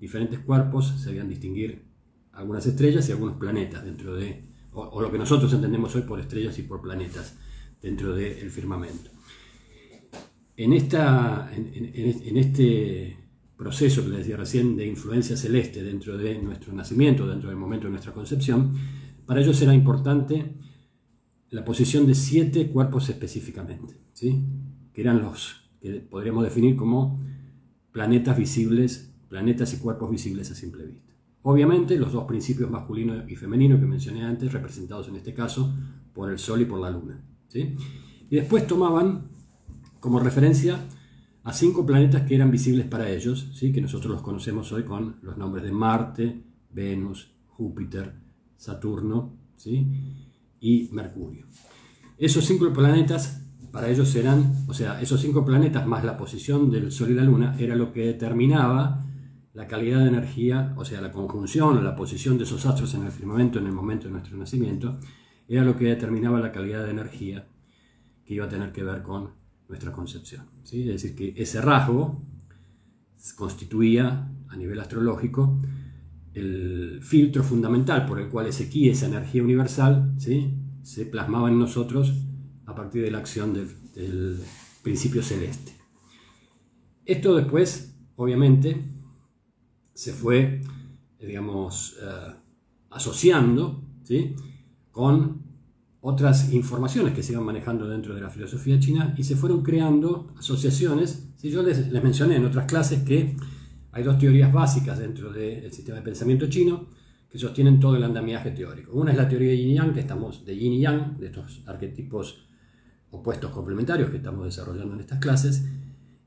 diferentes 0.00 0.38
cuerpos, 0.38 0.88
sabían 0.98 1.28
distinguir 1.28 1.84
algunas 2.32 2.64
estrellas 2.64 3.06
y 3.08 3.12
algunos 3.12 3.36
planetas 3.36 3.84
dentro 3.84 4.16
de, 4.16 4.48
o, 4.72 5.02
lo 5.02 5.12
que 5.12 5.18
nosotros 5.18 5.52
entendemos 5.52 5.94
hoy 5.94 6.02
por 6.02 6.18
estrellas 6.18 6.58
y 6.58 6.62
por 6.62 6.80
planetas 6.80 7.36
dentro 7.82 8.14
del 8.14 8.50
firmamento. 8.50 9.10
En, 10.56 10.72
esta, 10.72 11.52
en 11.54 12.36
este 12.38 13.18
proceso 13.54 14.02
que 14.02 14.08
les 14.08 14.18
decía 14.20 14.38
recién 14.38 14.74
de 14.74 14.86
influencia 14.86 15.36
celeste 15.36 15.82
dentro 15.82 16.16
de 16.16 16.40
nuestro 16.40 16.72
nacimiento, 16.72 17.26
dentro 17.26 17.50
del 17.50 17.58
momento 17.58 17.88
de 17.88 17.90
nuestra 17.90 18.14
concepción, 18.14 18.72
para 19.26 19.42
ellos 19.42 19.60
era 19.60 19.74
importante 19.74 20.54
la 21.50 21.62
posición 21.62 22.06
de 22.06 22.14
siete 22.14 22.70
cuerpos 22.70 23.10
específicamente, 23.10 24.00
¿sí? 24.14 24.42
que 24.94 25.02
eran 25.02 25.20
los 25.20 25.69
que 25.80 26.00
podríamos 26.00 26.44
definir 26.44 26.76
como 26.76 27.20
planetas 27.92 28.36
visibles, 28.36 29.12
planetas 29.28 29.72
y 29.74 29.78
cuerpos 29.78 30.10
visibles 30.10 30.50
a 30.50 30.54
simple 30.54 30.86
vista. 30.86 31.12
Obviamente 31.42 31.98
los 31.98 32.12
dos 32.12 32.24
principios 32.24 32.70
masculino 32.70 33.28
y 33.28 33.34
femenino 33.36 33.80
que 33.80 33.86
mencioné 33.86 34.24
antes, 34.24 34.52
representados 34.52 35.08
en 35.08 35.16
este 35.16 35.32
caso 35.32 35.74
por 36.12 36.30
el 36.30 36.38
Sol 36.38 36.60
y 36.60 36.66
por 36.66 36.80
la 36.80 36.90
Luna. 36.90 37.22
¿sí? 37.48 37.76
Y 38.28 38.36
después 38.36 38.66
tomaban 38.66 39.28
como 40.00 40.20
referencia 40.20 40.78
a 41.42 41.52
cinco 41.52 41.86
planetas 41.86 42.22
que 42.22 42.34
eran 42.34 42.50
visibles 42.50 42.86
para 42.86 43.10
ellos, 43.10 43.50
¿sí? 43.54 43.72
que 43.72 43.80
nosotros 43.80 44.12
los 44.12 44.22
conocemos 44.22 44.70
hoy 44.72 44.84
con 44.84 45.16
los 45.22 45.38
nombres 45.38 45.64
de 45.64 45.72
Marte, 45.72 46.42
Venus, 46.70 47.32
Júpiter, 47.48 48.12
Saturno 48.56 49.32
¿sí? 49.56 49.86
y 50.60 50.90
Mercurio. 50.92 51.46
Esos 52.18 52.44
cinco 52.44 52.70
planetas 52.70 53.49
para 53.72 53.88
ellos 53.88 54.14
eran, 54.16 54.52
o 54.66 54.74
sea, 54.74 55.00
esos 55.00 55.20
cinco 55.20 55.44
planetas 55.44 55.86
más 55.86 56.04
la 56.04 56.16
posición 56.16 56.70
del 56.70 56.90
Sol 56.90 57.10
y 57.10 57.14
la 57.14 57.24
Luna 57.24 57.56
era 57.58 57.76
lo 57.76 57.92
que 57.92 58.06
determinaba 58.06 59.04
la 59.52 59.66
calidad 59.66 60.00
de 60.00 60.08
energía, 60.08 60.74
o 60.76 60.84
sea, 60.84 61.00
la 61.00 61.10
conjunción 61.10 61.78
o 61.78 61.82
la 61.82 61.96
posición 61.96 62.38
de 62.38 62.44
esos 62.44 62.66
astros 62.66 62.94
en 62.94 63.04
el 63.04 63.12
firmamento 63.12 63.58
en 63.58 63.66
el 63.66 63.72
momento 63.72 64.06
de 64.06 64.12
nuestro 64.12 64.36
nacimiento, 64.36 64.98
era 65.48 65.64
lo 65.64 65.76
que 65.76 65.86
determinaba 65.86 66.40
la 66.40 66.52
calidad 66.52 66.84
de 66.84 66.90
energía 66.90 67.46
que 68.24 68.34
iba 68.34 68.46
a 68.46 68.48
tener 68.48 68.72
que 68.72 68.84
ver 68.84 69.02
con 69.02 69.30
nuestra 69.68 69.92
concepción. 69.92 70.46
¿sí? 70.62 70.82
Es 70.82 71.02
decir, 71.02 71.16
que 71.16 71.34
ese 71.40 71.60
rasgo 71.60 72.22
constituía 73.36 74.30
a 74.48 74.56
nivel 74.56 74.80
astrológico 74.80 75.60
el 76.32 77.00
filtro 77.02 77.42
fundamental 77.42 78.06
por 78.06 78.20
el 78.20 78.28
cual 78.28 78.46
ese 78.46 78.68
ki, 78.68 78.88
esa 78.88 79.06
energía 79.06 79.42
universal, 79.42 80.14
¿sí? 80.18 80.54
se 80.82 81.06
plasmaba 81.06 81.48
en 81.48 81.58
nosotros 81.58 82.14
a 82.70 82.74
partir 82.74 83.02
de 83.02 83.10
la 83.10 83.18
acción 83.18 83.52
del, 83.52 84.40
principio 84.82 85.22
celeste. 85.22 85.72
Esto 87.04 87.36
después, 87.36 87.94
obviamente, 88.16 88.82
se 89.92 90.14
fue, 90.14 90.62
digamos, 91.18 91.98
eh, 92.02 92.34
asociando 92.88 93.84
¿sí? 94.04 94.34
con 94.90 95.42
otras 96.00 96.50
informaciones 96.54 97.12
que 97.12 97.22
se 97.22 97.32
iban 97.32 97.44
manejando 97.44 97.86
dentro 97.86 98.14
de 98.14 98.22
la 98.22 98.30
filosofía 98.30 98.80
china 98.80 99.14
y 99.18 99.24
se 99.24 99.36
fueron 99.36 99.62
creando 99.62 100.32
asociaciones. 100.38 101.30
Si 101.36 101.50
yo 101.50 101.62
les, 101.62 101.90
mencioné 102.02 102.36
en 102.36 102.46
otras 102.46 102.64
clases 102.64 103.02
que 103.02 103.36
hay 103.92 104.02
dos 104.02 104.18
teorías 104.18 104.50
básicas 104.50 104.98
dentro 104.98 105.30
del 105.30 105.70
sistema 105.72 105.98
de 105.98 106.04
pensamiento 106.04 106.48
chino 106.48 106.86
que 107.28 107.38
sostienen 107.38 107.78
todo 107.78 107.96
el 107.96 108.02
andamiaje 108.02 108.50
teórico. 108.50 108.92
Una 108.92 109.12
es 109.12 109.18
la 109.18 109.28
teoría 109.28 109.50
de 109.50 109.58
yin 109.58 109.74
yang, 109.74 109.92
que 109.92 110.00
estamos 110.00 110.44
de 110.44 110.56
yin 110.56 110.72
y 110.72 110.80
yang, 110.80 111.18
de 111.18 111.26
estos 111.26 111.62
arquetipos 111.66 112.46
opuestos 113.10 113.50
complementarios 113.50 114.10
que 114.10 114.18
estamos 114.18 114.44
desarrollando 114.44 114.94
en 114.94 115.00
estas 115.00 115.18
clases, 115.18 115.68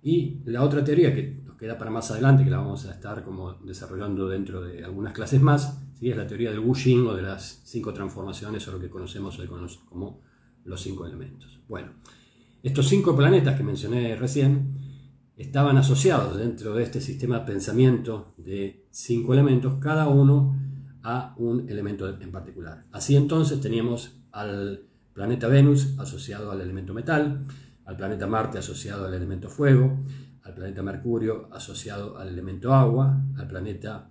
y 0.02 0.42
la 0.46 0.64
otra 0.64 0.84
teoría 0.84 1.14
que 1.14 1.42
nos 1.46 1.58
queda 1.58 1.78
para 1.78 1.90
más 1.90 2.12
adelante, 2.12 2.44
que 2.44 2.50
la 2.50 2.58
vamos 2.58 2.86
a 2.86 2.92
estar 2.92 3.24
como 3.24 3.54
desarrollando 3.54 4.28
dentro 4.28 4.62
de 4.62 4.84
algunas 4.84 5.14
clases 5.14 5.42
más, 5.42 5.80
es 6.10 6.18
la 6.18 6.28
teoría 6.28 6.52
del 6.52 6.60
Wu 6.60 6.74
Jing 6.74 7.08
o 7.08 7.14
de 7.14 7.22
las 7.22 7.62
cinco 7.64 7.94
transformaciones 7.94 8.68
o 8.68 8.72
lo 8.74 8.80
que 8.80 8.90
conocemos 8.90 9.38
hoy 9.40 9.48
como 9.48 10.22
los 10.66 10.82
cinco 10.82 11.06
elementos. 11.06 11.60
Bueno, 11.68 11.94
estos 12.62 12.88
cinco 12.88 13.16
planetas 13.16 13.56
que 13.58 13.64
mencioné 13.64 14.16
recién 14.16 14.78
estaban 15.36 15.78
asociados 15.78 16.38
dentro 16.38 16.74
de 16.76 16.84
este 16.84 17.02
sistema 17.02 17.40
de 17.40 17.46
pensamiento 17.46 18.34
de 18.38 18.86
cinco 18.92 19.34
elementos, 19.34 19.76
cada 19.80 20.08
uno 20.08 20.58
a 21.04 21.36
un 21.38 21.70
elemento 21.70 22.08
en 22.10 22.32
particular. 22.32 22.86
Así 22.92 23.16
entonces 23.16 23.60
teníamos 23.60 24.22
al 24.32 24.88
planeta 25.14 25.48
Venus 25.48 25.98
asociado 26.00 26.52
al 26.52 26.62
elemento 26.62 26.94
metal, 26.94 27.46
al 27.86 27.98
planeta 27.98 28.28
Marte 28.28 28.58
asociado 28.58 29.06
al 29.06 29.14
elemento 29.14 29.50
fuego, 29.50 30.04
al 30.44 30.54
planeta 30.54 30.82
Mercurio 30.84 31.48
asociado 31.52 32.18
al 32.18 32.30
elemento 32.30 32.74
agua, 32.74 33.24
al 33.38 33.48
planeta 33.48 34.10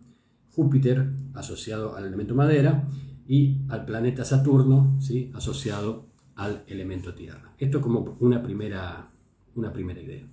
Júpiter 0.51 1.11
asociado 1.35 1.97
al 1.97 2.05
elemento 2.05 2.35
madera 2.35 2.87
y 3.27 3.63
al 3.69 3.85
planeta 3.85 4.25
Saturno 4.25 4.99
¿sí? 5.01 5.31
asociado 5.35 6.07
al 6.37 6.65
elemento 6.67 7.15
tierra. 7.15 7.55
Esto 7.59 7.81
como 7.81 8.17
una 8.21 8.43
primera, 8.43 9.11
una 9.55 9.73
primera 9.73 10.01
idea. 10.01 10.27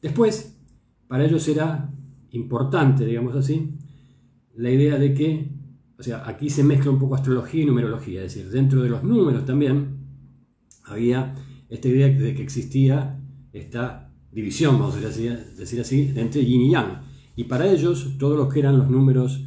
Después, 0.00 0.58
para 1.06 1.24
ellos 1.24 1.46
era 1.48 1.90
importante, 2.30 3.04
digamos 3.04 3.36
así, 3.36 3.74
la 4.56 4.70
idea 4.70 4.98
de 4.98 5.14
que, 5.14 5.50
o 5.98 6.02
sea, 6.02 6.28
aquí 6.28 6.50
se 6.50 6.64
mezcla 6.64 6.90
un 6.90 6.98
poco 6.98 7.14
astrología 7.14 7.62
y 7.62 7.66
numerología, 7.66 8.24
es 8.24 8.34
decir, 8.34 8.50
dentro 8.50 8.82
de 8.82 8.88
los 8.88 9.02
números 9.04 9.44
también 9.44 9.98
había 10.84 11.34
esta 11.68 11.88
idea 11.88 12.08
de 12.08 12.34
que 12.34 12.42
existía 12.42 13.20
esta 13.52 14.12
división, 14.30 14.78
vamos 14.78 14.96
a 14.96 15.00
decir 15.00 15.80
así, 15.80 16.12
entre 16.16 16.44
yin 16.44 16.62
y 16.62 16.70
yang 16.70 17.12
y 17.34 17.44
para 17.44 17.66
ellos, 17.66 18.16
todos 18.18 18.36
los 18.36 18.52
que 18.52 18.60
eran 18.60 18.78
los 18.78 18.90
números 18.90 19.44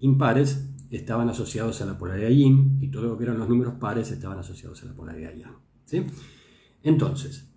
impares 0.00 0.68
estaban 0.90 1.28
asociados 1.28 1.80
a 1.80 1.86
la 1.86 1.96
polaridad 1.96 2.30
yin 2.30 2.78
y 2.80 2.88
todo 2.90 3.04
lo 3.04 3.16
que 3.16 3.24
eran 3.24 3.38
los 3.38 3.48
números 3.48 3.74
pares 3.74 4.10
estaban 4.10 4.38
asociados 4.38 4.82
a 4.82 4.86
la 4.86 4.94
polaridad 4.94 5.34
yang. 5.34 5.56
¿sí? 5.84 6.04
Entonces, 6.82 7.48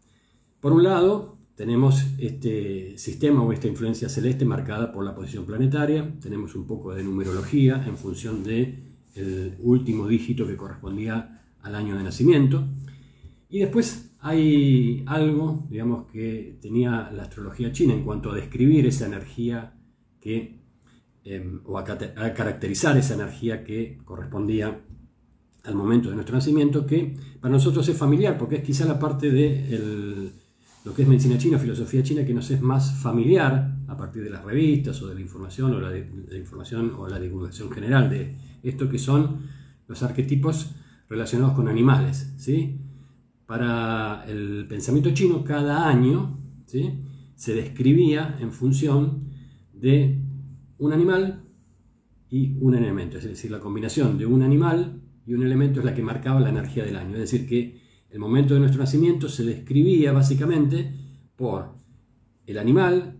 por 0.60 0.72
un 0.72 0.84
lado, 0.84 1.40
tenemos 1.56 2.06
este 2.18 2.98
sistema 2.98 3.42
o 3.42 3.52
esta 3.54 3.68
influencia 3.68 4.10
celeste 4.10 4.44
marcada 4.46 4.92
por 4.92 5.06
la 5.06 5.16
posición 5.16 5.46
planetaria, 5.46 6.14
tenemos 6.22 6.54
un 6.56 6.68
poco 6.68 6.94
de 6.94 7.04
numerología 7.04 7.84
en 7.88 7.98
función 7.98 8.44
del 8.44 8.84
el 9.16 9.56
último 9.62 10.08
dígito 10.08 10.46
que 10.46 10.58
correspondía 10.58 11.42
al 11.62 11.76
año 11.76 11.98
de 11.98 12.04
nacimiento, 12.04 12.68
y 13.50 13.60
después 13.60 14.12
hay 14.20 15.04
algo, 15.06 15.66
digamos, 15.70 16.12
que 16.12 16.58
tenía 16.62 17.10
la 17.12 17.24
astrología 17.24 17.72
china 17.72 17.94
en 17.94 18.04
cuanto 18.04 18.32
a 18.32 18.36
describir 18.36 18.86
esa 18.86 19.06
energía 19.06 19.74
que, 20.20 20.60
em, 21.24 21.62
o 21.64 21.78
a, 21.78 21.86
caracterizar 21.86 22.98
esa 22.98 23.14
energía 23.14 23.64
que 23.64 24.00
correspondía 24.04 24.82
al 25.64 25.76
momento 25.76 26.10
de 26.10 26.16
nuestro 26.16 26.36
nacimiento, 26.36 26.86
que 26.86 27.16
para 27.40 27.54
nosotros 27.54 27.88
es 27.88 27.98
familiar, 27.98 28.38
porque 28.38 28.58
es 28.58 28.64
quizá 28.64 28.86
la 28.86 29.00
parte 29.00 29.32
de 29.32 30.32
lo 30.86 30.94
que 30.94 31.02
es 31.02 31.08
medicina 31.08 31.38
china, 31.38 31.58
filosofía 31.58 32.04
china, 32.04 32.24
que 32.24 32.34
nos 32.34 32.50
es 32.52 32.62
más 32.62 32.94
familiar 32.94 33.76
a 33.88 33.98
partir 33.98 34.24
de 34.24 34.30
las 34.30 34.46
revistas 34.46 35.02
o 35.02 35.08
de 35.08 35.16
la 35.16 35.22
información 35.22 35.74
o 35.74 35.80
la, 35.80 35.98
información 36.38 36.94
o 36.96 37.08
la 37.08 37.20
divulgación 37.20 37.72
general 37.72 38.08
de 38.08 38.36
esto 38.62 38.88
que 38.88 39.00
son 39.00 39.40
los 39.88 40.04
arquetipos 40.04 40.76
relacionados 41.10 41.56
con 41.56 41.68
animales, 41.68 42.34
¿sí? 42.38 42.78
para 43.48 44.26
el 44.28 44.68
pensamiento 44.70 45.12
chino, 45.12 45.44
cada 45.44 45.88
año 45.88 46.38
¿sí? 46.68 47.00
se 47.36 47.56
describía 47.56 48.38
en 48.40 48.52
función 48.52 49.30
de 49.74 50.22
un 50.78 50.94
animal 50.94 51.44
y 52.30 52.58
un 52.60 52.76
elemento. 52.76 53.18
Es 53.18 53.24
decir, 53.24 53.50
la 53.50 53.60
combinación 53.60 54.20
de 54.20 54.28
un 54.28 54.44
animal 54.44 55.02
y 55.26 55.34
un 55.34 55.44
elemento 55.44 55.80
es 55.80 55.86
la 55.86 55.96
que 55.96 56.04
marcaba 56.04 56.40
la 56.40 56.50
energía 56.50 56.86
del 56.86 56.96
año. 56.96 57.16
Es 57.16 57.32
decir, 57.32 57.48
que 57.48 57.85
el 58.16 58.22
momento 58.22 58.54
de 58.54 58.62
nuestro 58.62 58.80
nacimiento 58.80 59.28
se 59.28 59.44
describía 59.44 60.14
básicamente 60.14 60.90
por 61.36 61.74
el 62.46 62.58
animal 62.58 63.20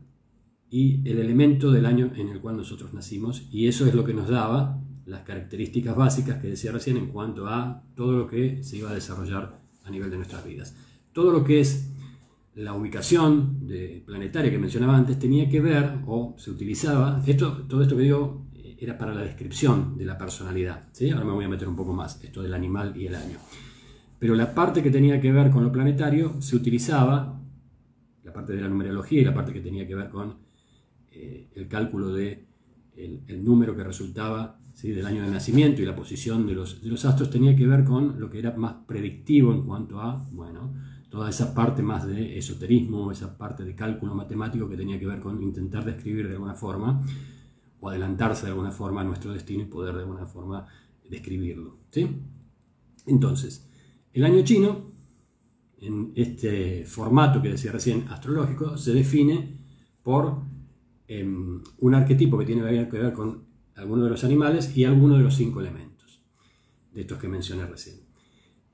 y 0.70 1.02
el 1.06 1.20
elemento 1.20 1.70
del 1.70 1.86
año 1.86 2.14
en 2.16 2.30
el 2.30 2.40
cual 2.40 2.56
nosotros 2.56 2.94
nacimos. 2.94 3.46
Y 3.52 3.68
eso 3.68 3.86
es 3.86 3.94
lo 3.94 4.06
que 4.06 4.14
nos 4.14 4.30
daba 4.30 4.82
las 5.06 5.24
características 5.24 5.98
básicas 5.98 6.42
que 6.42 6.48
decía 6.48 6.72
recién 6.72 6.96
en 6.96 7.08
cuanto 7.08 7.46
a 7.46 7.84
todo 7.94 8.14
lo 8.14 8.26
que 8.26 8.64
se 8.64 8.78
iba 8.78 8.90
a 8.90 8.94
desarrollar 8.94 9.60
a 9.84 9.92
nivel 9.92 10.10
de 10.10 10.16
nuestras 10.16 10.46
vidas. 10.46 10.74
Todo 11.12 11.30
lo 11.34 11.44
que 11.44 11.60
es 11.60 11.92
la 12.54 12.74
ubicación 12.74 13.68
planetaria 14.06 14.50
que 14.50 14.58
mencionaba 14.58 14.96
antes 14.96 15.20
tenía 15.20 15.50
que 15.50 15.60
ver 15.60 16.00
o 16.08 16.36
se 16.38 16.52
utilizaba, 16.52 17.22
esto, 17.28 17.66
todo 17.68 17.82
esto 17.82 17.98
que 17.98 18.04
digo 18.04 18.48
eh, 18.54 18.78
era 18.80 18.98
para 18.98 19.14
la 19.14 19.24
descripción 19.24 19.98
de 19.98 20.06
la 20.06 20.18
personalidad. 20.18 20.88
¿sí? 20.94 21.10
Ahora 21.10 21.26
me 21.26 21.34
voy 21.34 21.44
a 21.44 21.50
meter 21.50 21.68
un 21.68 21.76
poco 21.76 21.92
más, 21.92 22.24
esto 22.24 22.42
del 22.42 22.54
animal 22.54 22.96
y 22.96 23.08
el 23.08 23.16
año. 23.16 23.40
Pero 24.20 24.36
la 24.36 24.54
parte 24.54 24.82
que 24.82 24.92
tenía 24.92 25.20
que 25.20 25.32
ver 25.32 25.52
con 25.52 25.64
lo 25.64 25.72
planetario 25.72 26.42
se 26.42 26.56
utilizaba, 26.56 27.42
la 28.24 28.34
parte 28.34 28.54
de 28.54 28.62
la 28.62 28.70
numerología 28.70 29.22
y 29.22 29.26
la 29.26 29.34
parte 29.34 29.54
que 29.54 29.62
tenía 29.62 29.88
que 29.88 29.96
ver 29.96 30.10
con 30.10 30.36
eh, 31.12 31.50
el 31.56 31.68
cálculo 31.68 32.14
de 32.14 32.46
número 33.28 33.76
que 33.76 33.84
resultaba 33.84 34.58
¿sí? 34.74 34.92
del 34.92 35.06
año 35.06 35.24
de 35.24 35.30
nacimiento 35.30 35.82
y 35.82 35.86
la 35.86 35.96
posición 35.96 36.48
de 36.48 36.54
los, 36.54 36.82
de 36.82 36.90
los 36.90 37.04
astros 37.06 37.30
tenía 37.30 37.56
que 37.56 37.68
ver 37.68 37.84
con 37.84 38.20
lo 38.20 38.30
que 38.30 38.40
era 38.40 38.56
más 38.56 38.74
predictivo 38.88 39.54
en 39.54 39.64
cuanto 39.64 40.00
a, 40.00 40.26
bueno, 40.32 40.74
toda 41.10 41.30
esa 41.30 41.54
parte 41.54 41.82
más 41.82 42.06
de 42.06 42.38
esoterismo, 42.38 43.12
esa 43.12 43.38
parte 43.38 43.64
de 43.64 43.76
cálculo 43.76 44.16
matemático 44.16 44.68
que 44.68 44.78
tenía 44.78 45.00
que 45.00 45.08
ver 45.08 45.20
con 45.20 45.42
intentar 45.42 45.86
describir 45.86 46.28
de 46.28 46.34
alguna 46.34 46.56
forma 46.56 47.04
o 47.80 47.90
adelantarse 47.90 48.46
de 48.46 48.52
alguna 48.52 48.72
forma 48.72 49.02
a 49.02 49.04
nuestro 49.04 49.32
destino 49.32 49.64
y 49.64 49.68
poder 49.68 49.96
de 49.96 50.02
alguna 50.02 50.26
forma 50.26 50.68
describirlo. 51.10 51.78
¿sí? 51.92 52.08
Entonces, 53.06 53.70
el 54.16 54.24
año 54.24 54.44
chino, 54.46 54.92
en 55.78 56.14
este 56.16 56.86
formato 56.86 57.42
que 57.42 57.50
decía 57.50 57.74
recién 57.74 58.08
astrológico, 58.08 58.78
se 58.78 58.94
define 58.94 59.58
por 60.02 60.42
em, 61.10 61.62
un 61.80 61.96
arquetipo 61.96 62.38
que 62.38 62.46
tiene 62.46 62.62
que 62.90 62.98
ver 62.98 63.12
con 63.12 63.44
alguno 63.76 64.06
de 64.06 64.12
los 64.12 64.24
animales 64.24 64.76
y 64.78 64.86
alguno 64.86 65.18
de 65.18 65.24
los 65.24 65.36
cinco 65.36 65.60
elementos, 65.60 66.22
de 66.94 67.02
estos 67.02 67.20
que 67.20 67.28
mencioné 67.28 67.66
recién. 67.66 67.98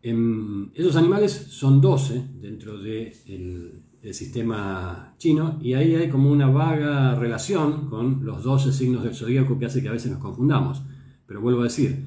Em, 0.03 0.69
esos 0.75 0.95
animales 0.95 1.31
son 1.31 1.81
12 1.81 2.24
dentro 2.39 2.77
del 2.77 3.81
sistema 4.12 5.15
chino 5.17 5.57
y 5.60 5.74
ahí 5.74 5.95
hay 5.95 6.07
como 6.07 6.31
una 6.31 6.50
vaga 6.50 7.15
relación 7.15 7.89
con 7.89 8.24
los 8.24 8.43
12 8.43 8.71
signos 8.71 9.03
del 9.03 9.15
zodíaco 9.15 9.57
que 9.57 9.65
hace 9.65 9.81
que 9.81 9.89
a 9.89 9.93
veces 9.93 10.12
nos 10.12 10.21
confundamos. 10.21 10.83
Pero 11.25 11.41
vuelvo 11.41 11.62
a 11.62 11.63
decir, 11.63 12.05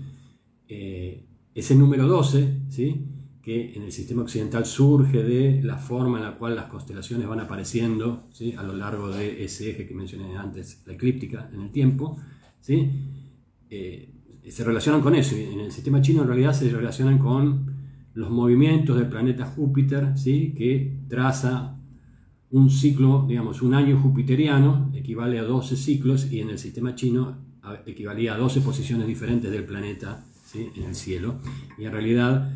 eh, 0.68 1.26
ese 1.52 1.74
número 1.74 2.06
12, 2.06 2.62
¿sí? 2.68 3.08
Que 3.44 3.74
en 3.74 3.82
el 3.82 3.92
sistema 3.92 4.22
occidental 4.22 4.64
surge 4.64 5.22
de 5.22 5.62
la 5.62 5.76
forma 5.76 6.18
en 6.18 6.24
la 6.24 6.36
cual 6.36 6.56
las 6.56 6.66
constelaciones 6.66 7.28
van 7.28 7.40
apareciendo 7.40 8.28
a 8.56 8.62
lo 8.62 8.74
largo 8.74 9.10
de 9.10 9.44
ese 9.44 9.70
eje 9.70 9.86
que 9.86 9.94
mencioné 9.94 10.36
antes, 10.36 10.82
la 10.86 10.94
eclíptica 10.94 11.50
en 11.52 11.60
el 11.60 11.70
tiempo, 11.70 12.16
¿sí? 12.60 12.90
Eh, 13.68 14.14
se 14.48 14.64
relacionan 14.64 15.00
con 15.00 15.14
eso. 15.14 15.36
En 15.36 15.60
el 15.60 15.72
sistema 15.72 16.00
chino 16.02 16.22
en 16.22 16.28
realidad 16.28 16.52
se 16.52 16.70
relacionan 16.70 17.18
con 17.18 17.74
los 18.14 18.30
movimientos 18.30 18.96
del 18.96 19.08
planeta 19.08 19.46
Júpiter, 19.46 20.16
¿sí? 20.16 20.54
que 20.56 20.98
traza 21.08 21.76
un 22.50 22.70
ciclo, 22.70 23.26
digamos, 23.28 23.62
un 23.62 23.74
año 23.74 23.98
jupiteriano 24.00 24.92
equivale 24.94 25.38
a 25.38 25.42
12 25.42 25.76
ciclos 25.76 26.30
y 26.30 26.40
en 26.40 26.50
el 26.50 26.58
sistema 26.58 26.94
chino 26.94 27.38
equivalía 27.86 28.34
a 28.34 28.38
12 28.38 28.60
posiciones 28.60 29.06
diferentes 29.06 29.50
del 29.50 29.64
planeta 29.64 30.24
¿sí? 30.44 30.68
en 30.76 30.84
el 30.84 30.94
cielo. 30.94 31.40
Y 31.78 31.86
en 31.86 31.92
realidad 31.92 32.52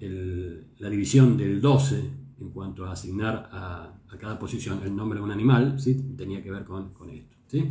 la 0.00 0.88
división 0.88 1.36
del 1.36 1.60
12 1.60 2.10
en 2.40 2.50
cuanto 2.50 2.86
a 2.86 2.92
asignar 2.92 3.48
a, 3.52 3.96
cada 4.18 4.38
posición 4.38 4.80
el 4.84 4.96
nombre 4.96 5.18
de 5.18 5.24
un 5.24 5.30
animal 5.30 5.78
¿sí? 5.78 6.14
tenía 6.16 6.42
que 6.42 6.50
ver 6.50 6.64
con, 6.64 6.92
esto. 7.10 7.36
¿sí? 7.46 7.68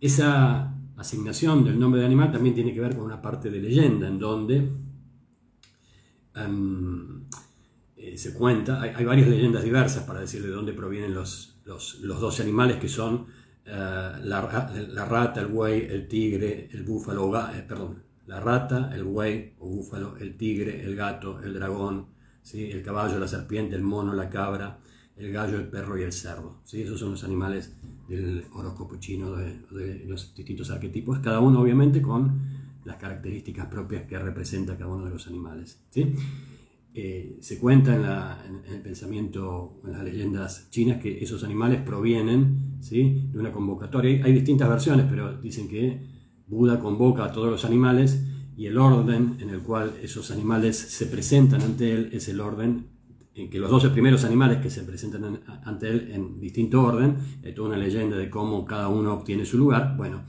Esa 0.00 0.74
asignación 0.96 1.64
del 1.64 1.78
nombre 1.78 2.00
de 2.00 2.06
animal 2.06 2.30
también 2.30 2.54
tiene 2.54 2.72
que 2.72 2.80
ver 2.80 2.94
con 2.94 3.04
una 3.04 3.20
parte 3.20 3.50
de 3.50 3.60
leyenda 3.60 4.06
en 4.06 4.18
donde 4.18 4.70
Em, 6.34 7.24
eh, 7.96 8.16
se 8.16 8.32
cuenta, 8.32 8.80
hay, 8.80 9.04
varias 9.04 9.28
leyendas 9.28 9.62
diversas 9.62 10.04
para 10.04 10.20
decir 10.20 10.42
de 10.42 10.48
dónde 10.48 10.72
provienen 10.72 11.12
los, 11.14 11.60
los, 11.64 12.00
dos 12.00 12.40
animales 12.40 12.78
que 12.78 12.88
son 12.88 13.26
eh, 13.66 14.12
la, 14.22 14.40
rata, 14.40 15.40
el 15.40 15.46
buey, 15.46 15.86
el 15.88 16.08
tigre, 16.08 16.68
el 16.72 16.84
búfalo, 16.84 17.38
eh, 17.50 17.64
perdón, 17.68 18.02
la 18.26 18.40
rata, 18.40 18.90
el 18.94 19.04
buey 19.04 19.54
o 19.58 19.68
búfalo, 19.68 20.16
el 20.18 20.36
tigre, 20.36 20.84
el 20.84 20.94
gato, 20.94 21.40
el 21.42 21.54
dragón, 21.54 22.06
¿sí? 22.42 22.70
el 22.70 22.82
caballo, 22.82 23.18
la 23.18 23.28
serpiente, 23.28 23.74
el 23.74 23.82
mono, 23.82 24.14
la 24.14 24.28
cabra, 24.28 24.78
el 25.16 25.32
gallo, 25.32 25.58
el 25.58 25.68
perro 25.68 25.98
y 25.98 26.02
el 26.02 26.12
cerdo. 26.12 26.60
¿sí? 26.64 26.82
Esos 26.82 27.00
son 27.00 27.12
los 27.12 27.24
animales 27.24 27.76
del 28.08 28.44
horóscopo 28.52 28.96
chino, 28.96 29.36
de, 29.36 30.04
los 30.06 30.34
distintos 30.34 30.70
arquetipos, 30.70 31.18
cada 31.18 31.40
uno 31.40 31.60
obviamente 31.60 32.00
con 32.02 32.40
las 32.84 32.96
características 32.96 33.66
propias 33.66 34.04
que 34.04 34.18
representa 34.18 34.76
cada 34.76 34.92
uno 34.92 35.04
de 35.04 35.10
los 35.10 35.26
animales. 35.26 35.80
¿sí? 35.90 36.14
Eh, 36.94 37.38
se 37.40 37.58
cuenta 37.58 38.44
en, 38.46 38.72
el 38.72 38.82
pensamiento, 38.82 39.80
en 39.84 39.92
las 39.92 40.04
leyendas 40.04 40.68
chinas, 40.70 41.00
que 41.00 41.22
esos 41.22 41.42
animales 41.42 41.80
provienen 41.82 42.76
¿sí? 42.80 43.28
de 43.32 43.38
una 43.38 43.50
convocatoria. 43.50 44.24
Hay 44.24 44.32
distintas 44.32 44.68
versiones, 44.68 45.06
pero 45.08 45.40
dicen 45.40 45.68
que 45.68 46.11
Buda 46.52 46.78
convoca 46.78 47.24
a 47.24 47.32
todos 47.32 47.50
los 47.50 47.64
animales 47.64 48.22
y 48.56 48.66
el 48.66 48.76
orden 48.76 49.38
en 49.40 49.48
el 49.48 49.60
cual 49.60 49.94
esos 50.02 50.30
animales 50.30 50.76
se 50.76 51.06
presentan 51.06 51.62
ante 51.62 51.92
él 51.92 52.10
es 52.12 52.28
el 52.28 52.40
orden 52.40 52.88
en 53.34 53.48
que 53.48 53.58
los 53.58 53.70
12 53.70 53.88
primeros 53.88 54.24
animales 54.24 54.58
que 54.58 54.68
se 54.68 54.82
presentan 54.82 55.40
ante 55.64 55.88
él 55.88 56.10
en 56.12 56.38
distinto 56.38 56.82
orden, 56.82 57.16
hay 57.42 57.54
toda 57.54 57.68
una 57.68 57.78
leyenda 57.78 58.18
de 58.18 58.28
cómo 58.28 58.66
cada 58.66 58.88
uno 58.88 59.14
obtiene 59.14 59.46
su 59.46 59.56
lugar. 59.56 59.96
Bueno, 59.96 60.24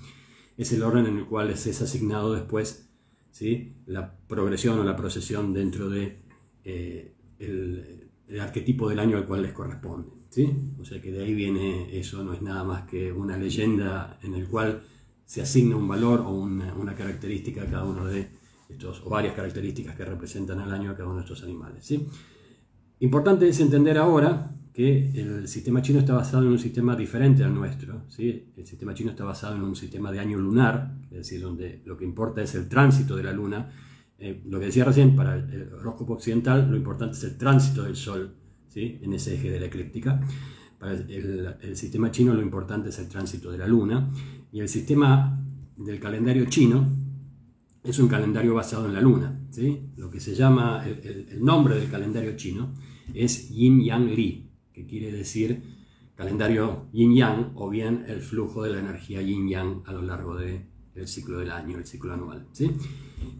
es 0.55 0.71
el 0.71 0.83
orden 0.83 1.07
en 1.07 1.17
el 1.17 1.25
cual 1.25 1.49
es 1.49 1.81
asignado 1.81 2.33
después 2.33 2.89
¿sí? 3.31 3.75
la 3.85 4.15
progresión 4.27 4.79
o 4.79 4.85
la 4.85 4.95
procesión 4.95 5.53
dentro 5.53 5.89
de 5.89 6.19
eh, 6.63 7.15
el, 7.39 8.09
arquetipo 8.39 8.87
del 8.87 8.99
año 8.99 9.17
al 9.17 9.25
cual 9.25 9.41
les 9.41 9.51
corresponde. 9.51 10.07
¿sí? 10.29 10.49
O 10.79 10.85
sea 10.85 11.01
que 11.01 11.11
de 11.11 11.25
ahí 11.25 11.33
viene 11.33 11.99
eso, 11.99 12.23
no 12.23 12.31
es 12.31 12.41
nada 12.41 12.63
más 12.63 12.83
que 12.83 13.11
una 13.11 13.37
leyenda 13.37 14.17
en 14.23 14.35
el 14.35 14.47
cual 14.47 14.83
se 15.25 15.41
asigna 15.41 15.75
un 15.75 15.87
valor 15.87 16.21
o 16.21 16.31
una, 16.31 16.95
característica 16.95 17.63
a 17.63 17.65
cada 17.65 17.83
uno 17.83 18.05
de 18.05 18.27
estos, 18.69 19.01
o 19.05 19.09
varias 19.09 19.33
características 19.35 19.95
que 19.95 20.05
representan 20.05 20.59
al 20.59 20.71
año 20.71 20.91
a 20.91 20.95
cada 20.95 21.07
uno 21.07 21.17
de 21.17 21.23
estos 21.23 21.43
animales. 21.43 21.85
¿sí? 21.85 22.07
Importante 22.99 23.47
es 23.47 23.59
entender 23.59 23.97
ahora 23.97 24.55
que 24.73 25.11
el 25.13 25.47
sistema 25.47 25.81
chino 25.81 25.99
está 25.99 26.13
basado 26.13 26.43
en 26.43 26.49
un 26.49 26.59
sistema 26.59 26.95
diferente 26.95 27.43
al 27.43 27.53
nuestro. 27.53 28.03
¿sí? 28.09 28.53
El 28.57 28.65
sistema 28.65 28.93
chino 28.93 29.11
está 29.11 29.23
basado 29.23 29.55
en 29.55 29.61
un 29.61 29.75
sistema 29.75 30.11
de 30.11 30.19
año 30.19 30.39
lunar, 30.39 30.95
es 31.11 31.17
decir, 31.17 31.41
donde 31.41 31.81
lo 31.85 31.97
que 31.97 32.05
importa 32.05 32.41
es 32.41 32.55
el 32.55 32.67
tránsito 32.67 33.15
de 33.15 33.23
la 33.23 33.33
luna. 33.33 33.71
Eh, 34.17 34.41
lo 34.45 34.59
que 34.59 34.67
decía 34.67 34.85
recién, 34.85 35.15
para 35.15 35.35
el 35.35 35.73
horóscopo 35.73 36.13
occidental 36.13 36.69
lo 36.69 36.77
importante 36.77 37.17
es 37.17 37.23
el 37.23 37.37
tránsito 37.37 37.83
del 37.83 37.95
sol 37.95 38.35
en 38.75 39.13
ese 39.13 39.35
eje 39.35 39.51
de 39.51 39.59
la 39.59 39.67
eclíptica. 39.67 40.19
Para 40.79 40.93
el, 40.93 41.75
sistema 41.75 42.11
chino 42.11 42.33
lo 42.33 42.41
importante 42.41 42.89
es 42.89 42.99
el 42.99 43.07
tránsito 43.07 43.51
de 43.51 43.57
la 43.57 43.67
luna. 43.67 44.11
Y 44.53 44.59
el 44.59 44.69
sistema 44.69 45.43
del 45.75 45.99
calendario 45.99 46.45
chino 46.45 46.87
es 47.83 47.97
un 47.97 48.07
calendario 48.07 48.53
basado 48.53 48.85
en 48.85 48.93
la 48.93 49.01
luna. 49.01 49.41
¿sí? 49.49 49.89
Lo 49.97 50.11
que 50.11 50.19
se 50.19 50.35
llama, 50.35 50.85
el, 50.85 51.43
nombre 51.43 51.75
del 51.75 51.89
calendario 51.89 52.37
chino 52.37 52.71
es 53.15 53.49
Yin 53.49 53.83
Yang 53.83 54.15
Li, 54.15 54.51
que 54.71 54.85
quiere 54.85 55.11
decir 55.11 55.63
calendario 56.15 56.85
yin-yang 56.93 57.53
o 57.55 57.67
bien 57.71 58.05
el 58.07 58.21
flujo 58.21 58.61
de 58.61 58.69
la 58.69 58.79
energía 58.79 59.23
yin-yang 59.23 59.81
a 59.87 59.91
lo 59.91 60.03
largo 60.03 60.35
del 60.35 61.07
ciclo 61.07 61.39
del 61.39 61.49
año, 61.49 61.79
el 61.79 61.85
ciclo 61.87 62.13
anual. 62.13 62.45
¿sí? 62.51 62.69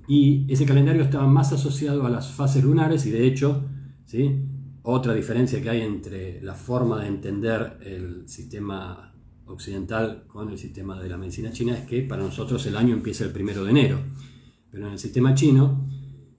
Y 0.08 0.52
ese 0.52 0.66
calendario 0.66 1.04
estaba 1.04 1.28
más 1.28 1.54
asociado 1.54 2.08
a 2.08 2.10
las 2.10 2.32
fases 2.32 2.64
lunares 2.64 3.06
y 3.06 3.12
de 3.12 3.28
hecho, 3.28 3.64
¿sí? 4.06 4.32
otra 4.82 5.14
diferencia 5.14 5.62
que 5.62 5.70
hay 5.70 5.82
entre 5.82 6.42
la 6.42 6.56
forma 6.56 7.02
de 7.02 7.08
entender 7.08 7.78
el 7.84 8.28
sistema 8.28 9.13
occidental 9.46 10.26
con 10.28 10.50
el 10.50 10.58
sistema 10.58 11.02
de 11.02 11.10
la 11.10 11.18
medicina 11.18 11.52
china 11.52 11.78
es 11.78 11.86
que 11.86 12.02
para 12.02 12.24
nosotros 12.24 12.66
el 12.66 12.78
año 12.78 12.94
empieza 12.94 13.24
el 13.24 13.32
primero 13.32 13.64
de 13.64 13.72
enero, 13.72 14.00
pero 14.72 14.88
en 14.88 14.94
el 14.94 15.00
sistema 15.00 15.36
chino 15.36 15.88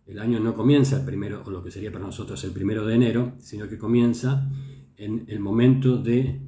el 0.07 0.19
año 0.19 0.39
no 0.41 0.55
comienza 0.55 0.99
el 0.99 1.05
primero, 1.05 1.43
o 1.47 1.51
lo 1.51 1.63
que 1.63 1.71
sería 1.71 1.91
para 1.91 2.05
nosotros 2.05 2.43
el 2.45 2.51
primero 2.51 2.85
de 2.87 2.95
enero, 2.95 3.33
sino 3.39 3.69
que 3.69 3.79
comienza 3.79 4.51
en 4.97 5.25
el 5.29 5.41
momento 5.41 5.97
de 5.97 6.41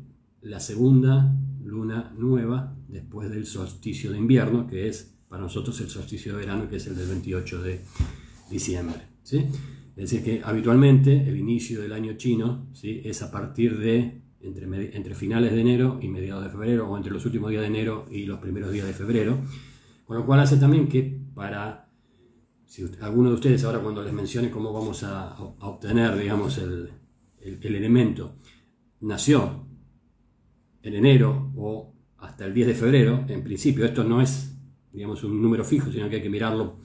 la 0.42 0.61
segunda 0.61 1.35
luna 1.64 2.12
nueva 2.16 2.77
después 2.88 3.31
del 3.31 3.47
solsticio 3.47 4.12
de 4.12 4.19
invierno, 4.19 4.66
que 4.66 4.88
es 4.88 5.16
para 5.29 5.42
nosotros 5.42 5.81
el 5.81 5.88
solsticio 5.88 6.33
de 6.33 6.38
verano, 6.38 6.69
que 6.69 6.77
es 6.77 6.87
el 6.87 6.97
del 6.97 7.09
28 7.09 7.62
de 7.62 7.81
diciembre. 8.51 9.03
¿sí? 9.23 9.38
Es 9.97 10.11
decir, 10.11 10.23
que 10.23 10.42
habitualmente 10.45 11.29
el 11.29 11.37
inicio 11.37 11.81
del 11.81 11.92
año 11.92 12.14
chino 12.16 12.69
¿sí? 12.73 13.01
es 13.05 13.23
a 13.23 13.31
partir 13.31 13.79
de 13.79 14.23
entre, 14.40 15.14
finales 15.14 15.53
de 15.53 15.61
enero 15.61 15.99
y 16.01 16.09
mediados 16.09 16.44
de 16.44 16.51
febrero, 16.51 16.88
o 16.88 16.96
entre 16.96 17.12
los 17.12 17.25
últimos 17.27 17.51
días 17.51 17.62
de 17.62 17.68
enero 17.68 18.07
y 18.11 18.25
los 18.25 18.38
primeros 18.38 18.72
días 18.72 18.87
de 18.87 18.92
febrero, 18.92 19.38
con 20.05 20.16
lo 20.16 20.27
cual 20.27 20.40
hace 20.40 20.57
también 20.57 20.88
que 20.88 21.20
para, 21.35 21.88
si 22.64 22.85
alguno 23.01 23.31
de 23.31 23.35
ustedes 23.35 23.64
ahora 23.64 23.81
cuando 23.81 24.03
les 24.03 24.12
mencione 24.12 24.51
cómo 24.51 24.72
vamos 24.72 25.03
a, 25.03 25.31
a 25.31 25.68
obtener, 25.68 26.16
digamos, 26.16 26.59
el, 26.59 26.90
el, 27.40 27.75
elemento 27.75 28.37
nació 29.01 29.66
en 30.83 30.94
enero 30.94 31.53
o 31.57 31.94
hasta 32.18 32.46
el 32.46 32.55
10 32.55 32.68
de 32.68 32.75
febrero, 32.75 33.25
en 33.29 33.42
principio 33.42 33.85
esto 33.85 34.05
no 34.05 34.20
es 34.20 34.57
digamos, 34.96 35.22
un 35.25 35.40
número 35.42 35.62
fijo, 35.62 35.92
sino 35.92 36.09
que 36.09 36.16
hay 36.16 36.22
que 36.22 36.31
mirarlo 36.31 36.79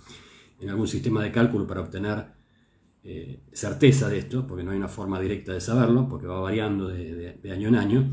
en 0.60 0.70
algún 0.70 0.88
sistema 0.88 1.24
de 1.24 1.32
cálculo 1.32 1.66
para 1.66 1.82
obtener 1.82 2.26
eh, 3.04 3.42
certeza 3.52 4.10
de 4.10 4.20
esto, 4.20 4.46
porque 4.46 4.64
no 4.64 4.72
hay 4.72 4.78
una 4.78 4.88
forma 4.88 5.20
directa 5.20 5.54
de 5.54 5.62
saberlo, 5.62 6.08
porque 6.08 6.28
va 6.28 6.40
variando 6.40 6.88
de, 6.88 7.52
año 7.52 7.70
en 7.70 7.76
año. 7.76 8.12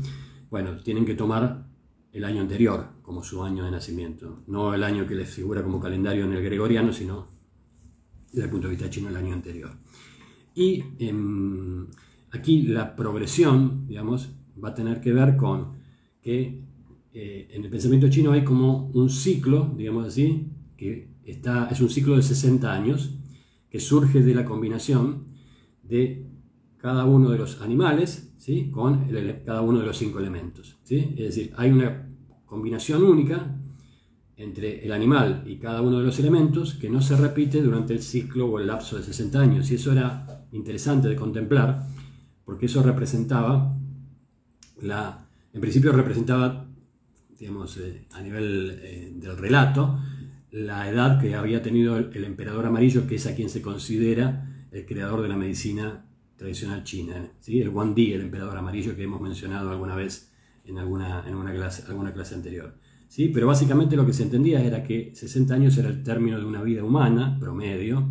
Bueno, 0.49 0.77
tienen 0.77 1.05
que 1.05 1.13
tomar 1.13 1.67
el 2.11 2.23
año 2.23 2.41
anterior 2.41 2.87
como 3.03 3.23
su 3.23 3.43
año 3.43 3.65
de 3.65 3.71
nacimiento. 3.71 4.43
No 4.47 4.73
el 4.73 4.83
año 4.83 5.05
que 5.05 5.13
les 5.13 5.29
figura 5.29 5.61
como 5.61 5.79
calendario 5.79 6.25
en 6.25 6.33
el 6.33 6.43
gregoriano, 6.43 6.91
sino 6.91 7.27
desde 8.31 8.45
el 8.45 8.49
punto 8.49 8.67
de 8.67 8.75
vista 8.75 8.89
chino 8.89 9.09
el 9.09 9.15
año 9.15 9.33
anterior. 9.33 9.71
Y 10.55 10.83
em, 10.97 11.87
aquí 12.31 12.63
la 12.63 12.95
progresión, 12.95 13.85
digamos, 13.87 14.31
va 14.61 14.69
a 14.69 14.73
tener 14.73 15.01
que 15.01 15.13
ver 15.13 15.37
con 15.37 15.77
que 16.21 16.63
eh, 17.13 17.47
en 17.51 17.63
el 17.63 17.69
pensamiento 17.69 18.09
chino 18.09 18.31
hay 18.31 18.43
como 18.43 18.87
un 18.93 19.09
ciclo, 19.09 19.73
digamos 19.77 20.07
así, 20.07 20.47
que 20.75 21.09
está, 21.23 21.67
es 21.69 21.79
un 21.79 21.89
ciclo 21.89 22.15
de 22.15 22.23
60 22.23 22.71
años, 22.71 23.18
que 23.69 23.79
surge 23.79 24.21
de 24.21 24.35
la 24.35 24.45
combinación 24.45 25.27
de 25.83 26.25
cada 26.77 27.05
uno 27.05 27.29
de 27.29 27.37
los 27.37 27.61
animales 27.61 28.29
con 28.71 29.05
cada 29.45 29.61
uno 29.61 29.79
de 29.79 29.85
los 29.85 29.97
cinco 29.97 30.19
elementos. 30.19 30.77
Es 30.89 31.17
decir, 31.17 31.53
hay 31.55 31.71
una 31.71 32.09
combinación 32.45 33.03
única 33.03 33.55
entre 34.37 34.85
el 34.85 34.91
animal 34.91 35.43
y 35.45 35.57
cada 35.57 35.81
uno 35.81 35.99
de 35.99 36.05
los 36.05 36.17
elementos 36.19 36.73
que 36.75 36.89
no 36.89 37.01
se 37.01 37.15
repite 37.15 37.61
durante 37.61 37.93
el 37.93 38.01
ciclo 38.01 38.47
o 38.47 38.59
el 38.59 38.67
lapso 38.67 38.97
de 38.97 39.03
60 39.03 39.39
años. 39.39 39.69
Y 39.69 39.75
eso 39.75 39.91
era 39.91 40.45
interesante 40.51 41.09
de 41.09 41.15
contemplar, 41.15 41.85
porque 42.45 42.65
eso 42.65 42.81
representaba, 42.81 43.77
la, 44.81 45.27
en 45.53 45.61
principio 45.61 45.91
representaba, 45.91 46.65
digamos, 47.37 47.77
eh, 47.77 48.07
a 48.13 48.21
nivel 48.21 48.79
eh, 48.81 49.13
del 49.15 49.37
relato, 49.37 49.99
la 50.51 50.89
edad 50.89 51.21
que 51.21 51.35
había 51.35 51.61
tenido 51.61 51.97
el, 51.97 52.23
emperador 52.23 52.65
amarillo, 52.65 53.07
que 53.07 53.15
es 53.15 53.27
a 53.27 53.35
quien 53.35 53.49
se 53.49 53.61
considera 53.61 54.67
el 54.71 54.85
creador 54.85 55.21
de 55.21 55.29
la 55.29 55.35
medicina 55.35 56.05
tradicional 56.37 56.83
china. 56.83 57.31
¿sí? 57.39 57.61
El 57.61 57.71
Di, 57.93 58.13
el 58.13 58.21
emperador 58.21 58.57
amarillo 58.57 58.95
que 58.95 59.03
hemos 59.03 59.21
mencionado 59.21 59.69
alguna 59.69 59.95
vez 59.95 60.31
en 60.65 60.77
alguna, 60.77 61.23
en 61.27 61.35
una 61.35 61.53
clase, 61.53 61.83
alguna 61.87 62.13
clase 62.13 62.35
anterior. 62.35 62.75
¿sí? 63.07 63.29
Pero 63.29 63.47
básicamente 63.47 63.95
lo 63.95 64.05
que 64.05 64.13
se 64.13 64.23
entendía 64.23 64.63
era 64.63 64.83
que 64.83 65.11
60 65.13 65.53
años 65.53 65.77
era 65.77 65.89
el 65.89 66.03
término 66.03 66.39
de 66.39 66.45
una 66.45 66.63
vida 66.63 66.83
humana, 66.83 67.37
promedio, 67.39 68.09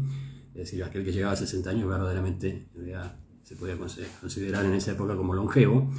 es 0.51 0.70
decir, 0.70 0.83
aquel 0.83 1.05
que 1.05 1.12
llegaba 1.12 1.33
a 1.33 1.37
60 1.37 1.70
años 1.70 1.88
verdaderamente 1.88 2.66
se 3.42 3.57
podía 3.57 3.77
considerar 4.20 4.64
en 4.64 4.74
esa 4.74 4.92
época 4.92 5.16
como 5.16 5.35
longevo. 5.35 5.90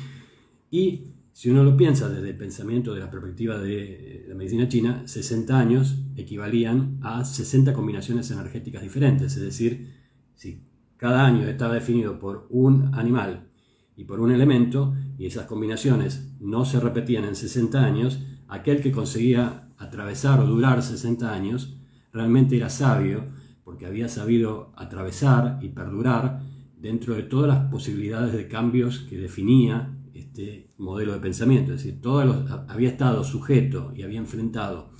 Y 0.69 1.13
si 1.39 1.49
uno 1.49 1.63
lo 1.63 1.77
piensa 1.77 2.09
desde 2.09 2.31
el 2.31 2.35
pensamiento, 2.35 2.93
de 2.93 2.99
la 2.99 3.09
perspectiva 3.09 3.57
de 3.57 4.25
la 4.27 4.35
medicina 4.35 4.67
china, 4.67 5.03
60 5.05 5.57
años 5.57 5.95
equivalían 6.17 6.99
a 7.01 7.23
60 7.23 7.71
combinaciones 7.71 8.29
energéticas 8.29 8.81
diferentes, 8.81 9.37
es 9.37 9.41
decir, 9.41 9.89
si 10.35 10.65
cada 10.97 11.25
año 11.25 11.47
estaba 11.47 11.75
definido 11.75 12.19
por 12.19 12.45
un 12.49 12.93
animal 12.93 13.47
y 13.95 14.03
por 14.03 14.19
un 14.19 14.33
elemento, 14.33 14.93
y 15.17 15.27
esas 15.27 15.45
combinaciones 15.45 16.29
no 16.41 16.65
se 16.65 16.81
repetían 16.81 17.23
en 17.23 17.37
60 17.37 17.85
años, 17.85 18.19
aquel 18.49 18.81
que 18.81 18.91
conseguía 18.91 19.69
atravesar 19.77 20.41
o 20.41 20.45
durar 20.45 20.83
60 20.83 21.33
años 21.33 21.79
realmente 22.11 22.57
era 22.57 22.69
sabio, 22.69 23.29
porque 23.63 23.85
había 23.85 24.09
sabido 24.09 24.73
atravesar 24.75 25.59
y 25.61 25.69
perdurar 25.69 26.41
dentro 26.77 27.15
de 27.15 27.23
todas 27.23 27.47
las 27.47 27.71
posibilidades 27.71 28.33
de 28.33 28.49
cambios 28.49 28.99
que 29.09 29.17
definía 29.17 29.95
este 30.19 30.71
modelo 30.77 31.13
de 31.13 31.19
pensamiento. 31.19 31.73
Es 31.73 31.83
decir, 31.83 31.99
había 32.67 32.89
estado 32.89 33.23
sujeto 33.23 33.91
y 33.95 34.03
había 34.03 34.19
enfrentado 34.19 34.91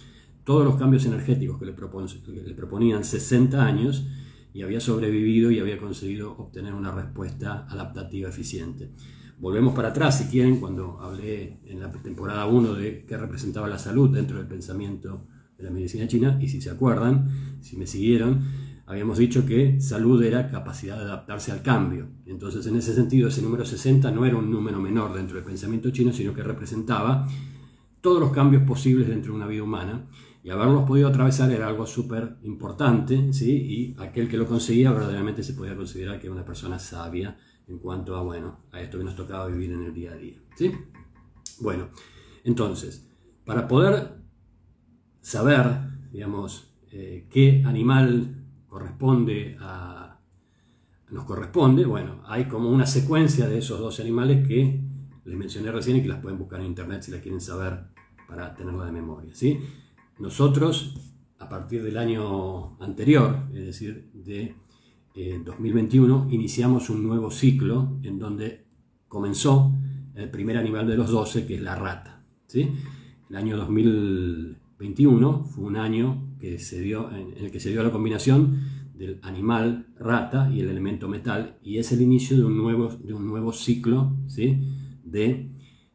todos 0.43 0.65
los 0.65 0.75
cambios 0.75 1.05
energéticos 1.05 1.59
que 1.59 1.65
le, 1.65 1.75
que 1.75 2.47
le 2.47 2.55
proponían 2.55 3.03
60 3.03 3.63
años 3.63 4.05
y 4.53 4.63
había 4.63 4.79
sobrevivido 4.79 5.51
y 5.51 5.59
había 5.59 5.77
conseguido 5.77 6.35
obtener 6.37 6.73
una 6.73 6.91
respuesta 6.91 7.67
adaptativa 7.69 8.29
eficiente. 8.29 8.91
Volvemos 9.39 9.73
para 9.73 9.89
atrás, 9.89 10.17
si 10.17 10.25
quieren, 10.25 10.59
cuando 10.59 10.99
hablé 10.99 11.59
en 11.65 11.79
la 11.79 11.91
temporada 11.91 12.45
1 12.45 12.73
de 12.73 13.05
qué 13.05 13.17
representaba 13.17 13.69
la 13.69 13.79
salud 13.79 14.09
dentro 14.09 14.37
del 14.37 14.47
pensamiento 14.47 15.27
de 15.57 15.63
la 15.63 15.69
medicina 15.69 16.07
china, 16.07 16.37
y 16.41 16.47
si 16.47 16.61
se 16.61 16.69
acuerdan, 16.69 17.29
si 17.61 17.77
me 17.77 17.87
siguieron, 17.87 18.41
habíamos 18.89 19.19
dicho 19.19 19.45
que 19.45 19.79
salud 19.79 20.21
era 20.23 20.49
capacidad 20.49 20.97
de 20.97 21.03
adaptarse 21.03 21.51
al 21.51 21.61
cambio. 21.61 22.07
Entonces, 22.25 22.65
en 22.65 22.75
ese 22.75 22.95
sentido, 22.95 23.29
ese 23.29 23.43
número 23.43 23.63
60 23.63 24.09
no 24.09 24.25
era 24.25 24.35
un 24.35 24.49
número 24.49 24.79
menor 24.79 25.13
dentro 25.13 25.35
del 25.35 25.45
pensamiento 25.45 25.91
chino, 25.91 26.11
sino 26.11 26.33
que 26.33 26.41
representaba 26.41 27.27
todos 28.01 28.19
los 28.19 28.31
cambios 28.31 28.63
posibles 28.63 29.07
dentro 29.07 29.31
de 29.31 29.37
una 29.37 29.45
vida 29.45 29.61
humana 29.61 30.07
y 30.43 30.49
haberlos 30.49 30.87
podido 30.87 31.07
atravesar 31.07 31.51
era 31.51 31.67
algo 31.67 31.85
súper 31.85 32.37
importante, 32.41 33.31
¿sí? 33.31 33.51
y 33.51 33.95
aquel 34.01 34.27
que 34.27 34.37
lo 34.37 34.47
conseguía 34.47 34.91
verdaderamente 34.91 35.43
se 35.43 35.53
podía 35.53 35.75
considerar 35.75 36.19
que 36.19 36.25
era 36.25 36.33
una 36.33 36.45
persona 36.45 36.79
sabia 36.79 37.37
en 37.67 37.77
cuanto 37.77 38.15
a, 38.15 38.23
bueno, 38.23 38.61
a 38.71 38.81
esto 38.81 38.97
que 38.97 39.03
nos 39.03 39.15
tocaba 39.15 39.45
vivir 39.45 39.71
en 39.71 39.83
el 39.83 39.93
día 39.93 40.13
a 40.13 40.15
día. 40.15 40.41
¿sí? 40.55 40.71
Bueno, 41.59 41.89
entonces, 42.43 43.07
para 43.45 43.67
poder 43.67 44.13
saber, 45.21 45.67
digamos, 46.11 46.73
eh, 46.91 47.27
qué 47.29 47.61
animal 47.67 48.38
corresponde 48.69 49.57
a, 49.59 50.19
nos 51.11 51.25
corresponde, 51.25 51.85
bueno, 51.85 52.21
hay 52.25 52.45
como 52.45 52.69
una 52.69 52.85
secuencia 52.85 53.47
de 53.47 53.57
esos 53.57 53.79
dos 53.79 53.99
animales 53.99 54.47
que 54.47 54.79
les 55.25 55.37
mencioné 55.37 55.71
recién 55.71 55.97
y 55.97 56.01
que 56.01 56.07
las 56.07 56.21
pueden 56.21 56.37
buscar 56.37 56.59
en 56.59 56.67
internet 56.67 57.01
si 57.01 57.11
las 57.11 57.21
quieren 57.21 57.41
saber 57.41 57.85
para 58.27 58.55
tenerla 58.55 58.85
de 58.85 58.91
memoria, 58.91 59.33
¿sí? 59.33 59.59
Nosotros, 60.19 60.95
a 61.39 61.49
partir 61.49 61.83
del 61.83 61.97
año 61.97 62.77
anterior, 62.79 63.47
es 63.53 63.65
decir, 63.65 64.11
de 64.13 64.55
2021, 65.43 66.27
eh, 66.29 66.35
iniciamos 66.35 66.89
un 66.89 67.03
nuevo 67.03 67.31
ciclo 67.31 67.97
en 68.03 68.19
donde 68.19 68.65
comenzó 69.07 69.73
el 70.15 70.29
primer 70.29 70.57
animal 70.57 70.87
de 70.87 70.97
los 70.97 71.09
12, 71.09 71.45
que 71.45 71.55
es 71.55 71.61
la 71.61 71.75
rata. 71.75 72.23
¿sí? 72.47 72.69
El 73.29 73.35
año 73.35 73.57
2021 73.57 75.45
fue 75.45 75.63
un 75.65 75.77
año 75.77 76.28
que 76.39 76.59
se 76.59 76.79
dio, 76.81 77.09
en 77.11 77.33
el 77.37 77.51
que 77.51 77.59
se 77.59 77.69
dio 77.69 77.83
la 77.83 77.91
combinación 77.91 78.59
del 78.95 79.19
animal 79.23 79.87
rata 79.97 80.49
y 80.53 80.59
el 80.59 80.69
elemento 80.69 81.07
metal, 81.07 81.57
y 81.63 81.77
es 81.77 81.91
el 81.91 82.01
inicio 82.01 82.37
de 82.37 82.43
un 82.43 82.57
nuevo, 82.57 82.89
de 82.89 83.13
un 83.13 83.27
nuevo 83.27 83.53
ciclo 83.53 84.13
¿sí? 84.27 84.57
de 85.03 85.49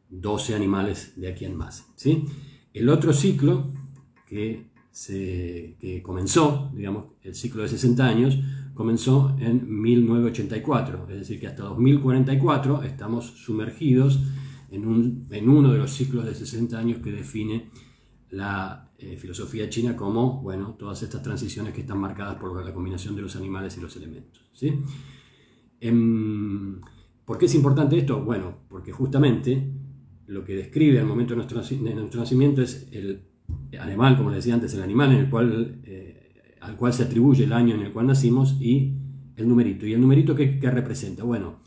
12 0.09 0.55
animales 0.55 1.13
de 1.15 1.27
aquí 1.27 1.45
en 1.45 1.55
más. 1.55 1.87
¿sí? 1.95 2.25
El 2.73 2.89
otro 2.89 3.13
ciclo 3.13 3.71
que, 4.27 4.65
se, 4.95 5.75
comenzó, 6.03 6.71
digamos, 6.73 7.07
el 7.21 7.35
ciclo 7.35 7.63
de 7.63 7.69
60 7.69 8.07
años, 8.07 8.39
comenzó 8.73 9.35
en 9.39 9.81
1984, 9.81 11.07
es 11.09 11.19
decir, 11.19 11.39
que 11.39 11.47
hasta 11.47 11.63
2044 11.63 12.83
estamos 12.83 13.25
sumergidos 13.25 14.21
en, 14.71 14.87
un, 14.87 15.27
en 15.31 15.49
uno 15.49 15.73
de 15.73 15.79
los 15.79 15.91
ciclos 15.91 16.25
de 16.25 16.33
60 16.33 16.79
años 16.79 16.99
que 16.99 17.11
define 17.11 17.69
la 18.35 18.91
eh, 18.97 19.15
filosofía 19.17 19.69
china 19.69 19.95
como, 19.95 20.41
bueno, 20.41 20.75
todas 20.77 21.01
estas 21.03 21.23
transiciones 21.23 21.73
que 21.73 21.81
están 21.81 21.97
marcadas 21.97 22.35
por 22.35 22.63
la 22.63 22.73
combinación 22.73 23.15
de 23.15 23.21
los 23.21 23.35
animales 23.35 23.77
y 23.77 23.81
los 23.81 23.95
elementos. 23.95 24.43
¿sí? 24.53 24.73
Em, 25.79 26.81
¿Por 27.23 27.37
qué 27.37 27.45
es 27.45 27.55
importante 27.55 27.97
esto? 27.97 28.21
Bueno, 28.23 28.57
porque 28.67 28.91
justamente 28.91 29.71
lo 30.27 30.43
que 30.43 30.55
describe 30.55 30.99
al 30.99 31.05
momento 31.05 31.33
de 31.33 31.37
nuestro, 31.37 31.57
nuestro 31.57 32.19
nacimiento 32.19 32.61
es 32.61 32.87
el 32.91 33.21
animal, 33.79 34.17
como 34.17 34.31
decía 34.31 34.53
antes, 34.53 34.73
el 34.73 34.83
animal 34.83 35.13
en 35.13 35.17
el 35.19 35.29
cual, 35.29 35.81
eh, 35.85 36.57
al 36.59 36.75
cual 36.75 36.93
se 36.93 37.03
atribuye 37.03 37.45
el 37.45 37.53
año 37.53 37.75
en 37.75 37.81
el 37.81 37.93
cual 37.93 38.07
nacimos 38.07 38.57
y 38.59 38.95
el 39.37 39.47
numerito. 39.47 39.85
¿Y 39.85 39.93
el 39.93 40.01
numerito 40.01 40.35
qué, 40.35 40.59
representa? 40.61 41.23
Bueno, 41.23 41.61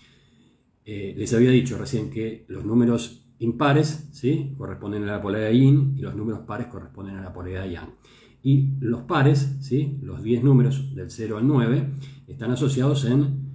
eh, 0.85 1.15
les 1.17 1.33
había 1.33 1.51
dicho 1.51 1.79
recién 1.79 2.11
que 2.11 2.45
los 2.49 2.65
números 2.65 3.28
impares 3.39 4.09
¿sí? 4.13 4.55
corresponden 4.57 5.05
a 5.05 5.13
la 5.13 5.23
polaridad 5.23 5.51
yin 5.51 5.95
y 5.97 6.01
los 6.01 6.15
números 6.15 6.41
pares 6.41 6.67
corresponden 6.67 7.17
a 7.17 7.23
la 7.23 7.33
polaridad 7.33 7.67
yang. 7.67 7.95
Y 8.43 8.77
los 8.81 9.03
pares, 9.03 9.57
¿sí? 9.61 9.99
los 10.03 10.23
10 10.23 10.45
números 10.45 10.95
del 10.95 11.11
0 11.11 11.39
al 11.39 11.47
9, 11.47 11.95
están 12.29 12.51
asociados 12.51 13.05
en 13.05 13.49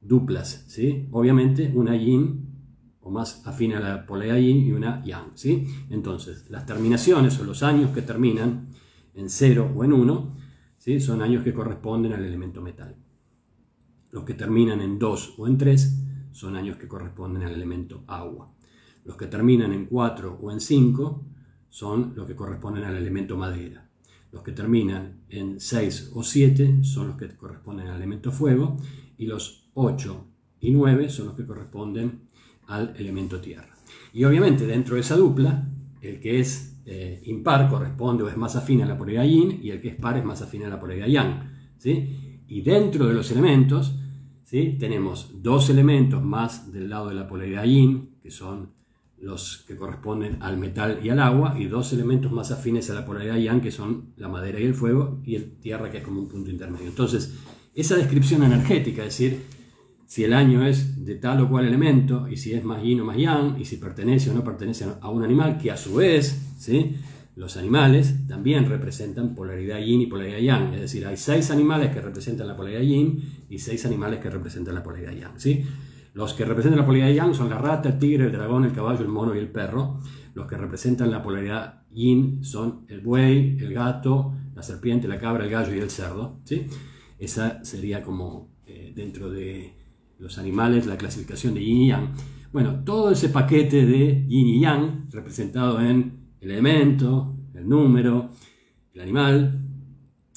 duplas. 0.00 0.64
¿sí? 0.68 1.08
Obviamente 1.12 1.72
una 1.74 1.96
yin 1.96 2.46
o 3.00 3.10
más 3.10 3.46
afín 3.46 3.72
a 3.74 3.80
la 3.80 4.06
polaridad 4.06 4.38
yin 4.38 4.66
y 4.66 4.72
una 4.72 5.04
yang. 5.04 5.32
¿sí? 5.34 5.66
Entonces, 5.90 6.50
las 6.50 6.66
terminaciones 6.66 7.38
o 7.38 7.44
los 7.44 7.62
años 7.62 7.90
que 7.90 8.02
terminan 8.02 8.68
en 9.14 9.30
0 9.30 9.72
o 9.74 9.84
en 9.84 9.92
1 9.92 10.36
¿sí? 10.78 11.00
son 11.00 11.22
años 11.22 11.42
que 11.42 11.54
corresponden 11.54 12.12
al 12.12 12.24
elemento 12.24 12.60
metal. 12.60 12.96
Los 14.10 14.24
que 14.24 14.34
terminan 14.34 14.80
en 14.80 14.98
2 14.98 15.34
o 15.38 15.46
en 15.46 15.58
3 15.58 16.02
son 16.32 16.56
años 16.56 16.76
que 16.76 16.88
corresponden 16.88 17.44
al 17.44 17.52
elemento 17.52 18.04
agua. 18.06 18.52
Los 19.06 19.16
que 19.16 19.26
terminan 19.26 19.72
en 19.72 19.86
4 19.86 20.38
o 20.42 20.50
en 20.50 20.60
5 20.60 21.24
son 21.70 22.12
los 22.16 22.26
que 22.26 22.34
corresponden 22.34 22.84
al 22.84 22.96
elemento 22.96 23.36
madera. 23.36 23.88
Los 24.32 24.42
que 24.42 24.52
terminan 24.52 25.20
en 25.28 25.60
6 25.60 26.10
o 26.14 26.22
7 26.22 26.82
son 26.82 27.08
los 27.08 27.16
que 27.16 27.28
corresponden 27.36 27.86
al 27.86 27.96
elemento 27.96 28.32
fuego 28.32 28.76
y 29.16 29.26
los 29.26 29.70
8 29.74 30.26
y 30.60 30.72
9 30.72 31.08
son 31.08 31.26
los 31.26 31.36
que 31.36 31.46
corresponden 31.46 32.28
al 32.66 32.94
elemento 32.96 33.40
tierra. 33.40 33.74
Y 34.12 34.24
obviamente 34.24 34.66
dentro 34.66 34.96
de 34.96 35.02
esa 35.02 35.16
dupla, 35.16 35.68
el 36.00 36.18
que 36.18 36.40
es 36.40 36.80
eh, 36.84 37.22
impar 37.26 37.68
corresponde 37.68 38.24
o 38.24 38.28
es 38.28 38.36
más 38.36 38.56
afín 38.56 38.82
a 38.82 38.86
la 38.86 38.98
polaridad 38.98 39.24
yin 39.24 39.60
y 39.62 39.70
el 39.70 39.80
que 39.80 39.88
es 39.88 39.96
par 39.96 40.18
es 40.18 40.24
más 40.24 40.42
afín 40.42 40.64
a 40.64 40.68
la 40.68 40.80
polaridad 40.80 41.06
yang. 41.06 41.72
¿sí? 41.78 42.42
Y 42.48 42.62
dentro 42.62 43.06
de 43.06 43.14
los 43.14 43.30
elementos 43.30 43.96
¿sí? 44.42 44.76
tenemos 44.80 45.42
dos 45.42 45.70
elementos 45.70 46.22
más 46.22 46.72
del 46.72 46.88
lado 46.88 47.08
de 47.08 47.14
la 47.14 47.28
polaridad 47.28 47.64
yin, 47.64 48.16
que 48.20 48.30
son 48.30 48.75
los 49.26 49.64
que 49.66 49.76
corresponden 49.76 50.38
al 50.40 50.56
metal 50.56 51.00
y 51.02 51.10
al 51.10 51.20
agua, 51.20 51.56
y 51.58 51.66
dos 51.66 51.92
elementos 51.92 52.32
más 52.32 52.52
afines 52.52 52.88
a 52.90 52.94
la 52.94 53.04
polaridad 53.04 53.36
yang, 53.36 53.60
que 53.60 53.70
son 53.70 54.12
la 54.16 54.28
madera 54.28 54.60
y 54.60 54.64
el 54.64 54.74
fuego, 54.74 55.20
y 55.24 55.34
el 55.34 55.56
tierra, 55.56 55.90
que 55.90 55.98
es 55.98 56.04
como 56.04 56.20
un 56.20 56.28
punto 56.28 56.50
intermedio. 56.50 56.86
Entonces, 56.86 57.34
esa 57.74 57.96
descripción 57.96 58.42
energética, 58.44 59.02
es 59.02 59.18
decir, 59.18 59.42
si 60.06 60.22
el 60.22 60.32
año 60.32 60.64
es 60.64 61.04
de 61.04 61.16
tal 61.16 61.40
o 61.40 61.48
cual 61.50 61.66
elemento, 61.66 62.28
y 62.28 62.36
si 62.36 62.54
es 62.54 62.64
más 62.64 62.82
yin 62.82 63.00
o 63.00 63.04
más 63.04 63.16
yang, 63.16 63.60
y 63.60 63.64
si 63.64 63.76
pertenece 63.76 64.30
o 64.30 64.34
no 64.34 64.44
pertenece 64.44 64.86
a 65.00 65.10
un 65.10 65.24
animal, 65.24 65.58
que 65.58 65.72
a 65.72 65.76
su 65.76 65.96
vez, 65.96 66.54
¿sí? 66.58 66.94
los 67.34 67.56
animales 67.58 68.26
también 68.28 68.66
representan 68.66 69.34
polaridad 69.34 69.78
yin 69.80 70.00
y 70.00 70.06
polaridad 70.06 70.38
yang, 70.38 70.74
es 70.74 70.80
decir, 70.80 71.04
hay 71.04 71.16
seis 71.16 71.50
animales 71.50 71.90
que 71.90 72.00
representan 72.00 72.46
la 72.46 72.56
polaridad 72.56 72.80
yin 72.80 73.22
y 73.50 73.58
seis 73.58 73.84
animales 73.84 74.20
que 74.20 74.30
representan 74.30 74.74
la 74.74 74.82
polaridad 74.82 75.12
yang. 75.12 75.38
¿sí? 75.38 75.64
Los 76.16 76.32
que 76.32 76.46
representan 76.46 76.80
la 76.80 76.86
polaridad 76.86 77.12
yang 77.14 77.34
son 77.34 77.50
la 77.50 77.58
rata, 77.58 77.90
el 77.90 77.98
tigre, 77.98 78.24
el 78.24 78.32
dragón, 78.32 78.64
el 78.64 78.72
caballo, 78.72 79.02
el 79.02 79.08
mono 79.08 79.34
y 79.34 79.38
el 79.38 79.48
perro. 79.48 80.00
Los 80.32 80.46
que 80.46 80.56
representan 80.56 81.10
la 81.10 81.22
polaridad 81.22 81.82
yin 81.90 82.42
son 82.42 82.86
el 82.88 83.02
buey, 83.02 83.58
el 83.58 83.74
gato, 83.74 84.32
la 84.54 84.62
serpiente, 84.62 85.08
la 85.08 85.18
cabra, 85.18 85.44
el 85.44 85.50
gallo 85.50 85.74
y 85.74 85.78
el 85.78 85.90
cerdo. 85.90 86.40
¿sí? 86.44 86.68
Esa 87.18 87.62
sería 87.66 88.02
como 88.02 88.48
eh, 88.64 88.94
dentro 88.96 89.30
de 89.30 89.74
los 90.18 90.38
animales 90.38 90.86
la 90.86 90.96
clasificación 90.96 91.52
de 91.52 91.62
yin 91.62 91.82
y 91.82 91.88
yang. 91.88 92.14
Bueno, 92.50 92.82
todo 92.82 93.10
ese 93.10 93.28
paquete 93.28 93.84
de 93.84 94.24
yin 94.26 94.46
y 94.46 94.60
yang 94.62 95.10
representado 95.10 95.82
en 95.82 96.30
el 96.40 96.50
elemento, 96.50 97.36
el 97.52 97.68
número, 97.68 98.30
el 98.94 99.02
animal, 99.02 99.66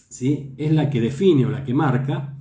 ¿sí? 0.09 0.55
es 0.57 0.73
la 0.73 0.89
que 0.89 0.99
define 0.99 1.45
o 1.45 1.49
la 1.49 1.63
que 1.63 1.73
marca 1.73 2.37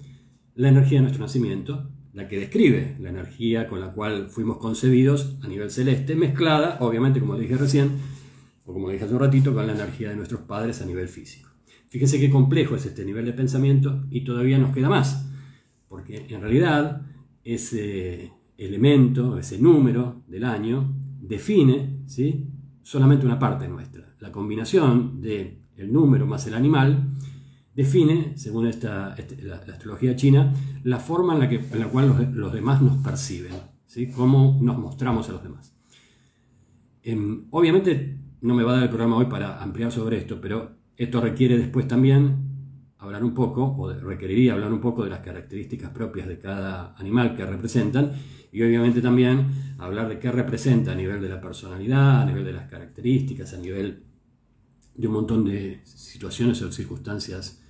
la 0.56 0.70
energía 0.70 0.98
de 0.98 1.02
nuestro 1.02 1.24
nacimiento 1.24 1.92
la 2.12 2.28
que 2.28 2.38
describe 2.38 2.96
la 3.00 3.10
energía 3.10 3.68
con 3.68 3.80
la 3.80 3.92
cual 3.92 4.28
fuimos 4.30 4.58
concebidos 4.58 5.38
a 5.42 5.48
nivel 5.48 5.70
celeste, 5.70 6.14
mezclada, 6.16 6.78
obviamente, 6.80 7.20
como 7.20 7.36
dije 7.36 7.56
recién, 7.56 7.90
o 8.64 8.72
como 8.72 8.90
dije 8.90 9.04
hace 9.04 9.14
un 9.14 9.20
ratito, 9.20 9.54
con 9.54 9.66
la 9.66 9.72
energía 9.72 10.10
de 10.10 10.16
nuestros 10.16 10.40
padres 10.42 10.80
a 10.82 10.86
nivel 10.86 11.08
físico. 11.08 11.48
Fíjense 11.88 12.20
qué 12.20 12.30
complejo 12.30 12.76
es 12.76 12.86
este 12.86 13.04
nivel 13.04 13.24
de 13.24 13.32
pensamiento 13.32 14.04
y 14.10 14.22
todavía 14.22 14.58
nos 14.58 14.74
queda 14.74 14.88
más, 14.88 15.30
porque 15.88 16.26
en 16.28 16.40
realidad 16.40 17.02
ese 17.44 18.32
elemento, 18.58 19.38
ese 19.38 19.58
número 19.58 20.22
del 20.26 20.44
año, 20.44 20.94
define 21.20 22.00
¿sí? 22.06 22.46
solamente 22.82 23.24
una 23.24 23.38
parte 23.38 23.68
nuestra. 23.68 24.14
La 24.20 24.32
combinación 24.32 25.20
del 25.20 25.58
el 25.76 25.92
número 25.92 26.26
más 26.26 26.46
el 26.46 26.54
animal 26.54 27.14
define, 27.78 28.36
según 28.36 28.66
esta, 28.66 29.14
este, 29.16 29.40
la, 29.40 29.58
astrología 29.58 30.16
china, 30.16 30.52
la 30.82 30.98
forma 30.98 31.34
en 31.34 31.38
la, 31.38 31.48
que, 31.48 31.60
en 31.60 31.78
la 31.78 31.86
cual 31.86 32.32
los, 32.34 32.52
demás 32.52 32.82
nos 32.82 32.96
perciben, 32.96 33.52
¿sí? 33.86 34.08
cómo 34.08 34.58
nos 34.60 34.76
mostramos 34.78 35.28
a 35.28 35.32
los 35.32 35.44
demás. 35.44 35.72
Em, 37.04 37.46
obviamente 37.50 38.18
no 38.40 38.56
me 38.56 38.64
va 38.64 38.72
a 38.72 38.74
dar 38.74 38.82
el 38.82 38.88
programa 38.88 39.16
hoy 39.18 39.26
para 39.26 39.62
ampliar 39.62 39.92
sobre 39.92 40.18
esto, 40.18 40.40
pero 40.40 40.72
esto 40.96 41.20
requiere 41.20 41.56
después 41.56 41.86
también 41.86 42.48
hablar 42.98 43.22
un 43.22 43.32
poco, 43.32 43.76
o 43.78 43.92
requeriría 43.92 44.54
hablar 44.54 44.72
un 44.72 44.80
poco 44.80 45.04
de 45.04 45.10
las 45.10 45.20
características 45.20 45.92
propias 45.92 46.26
de 46.26 46.40
cada 46.40 46.96
animal 46.96 47.36
que 47.36 47.46
representan, 47.46 48.10
y 48.50 48.60
obviamente 48.60 49.00
también 49.00 49.76
hablar 49.78 50.08
de 50.08 50.18
qué 50.18 50.32
representa 50.32 50.90
a 50.90 50.96
nivel 50.96 51.20
de 51.20 51.28
la 51.28 51.40
personalidad, 51.40 52.22
a 52.22 52.26
nivel 52.26 52.44
de 52.44 52.54
las 52.54 52.68
características, 52.68 53.54
a 53.54 53.58
nivel 53.58 54.02
de 54.96 55.06
un 55.06 55.12
montón 55.12 55.44
de 55.44 55.80
situaciones 55.84 56.60
o 56.62 56.72
circunstancias 56.72 57.62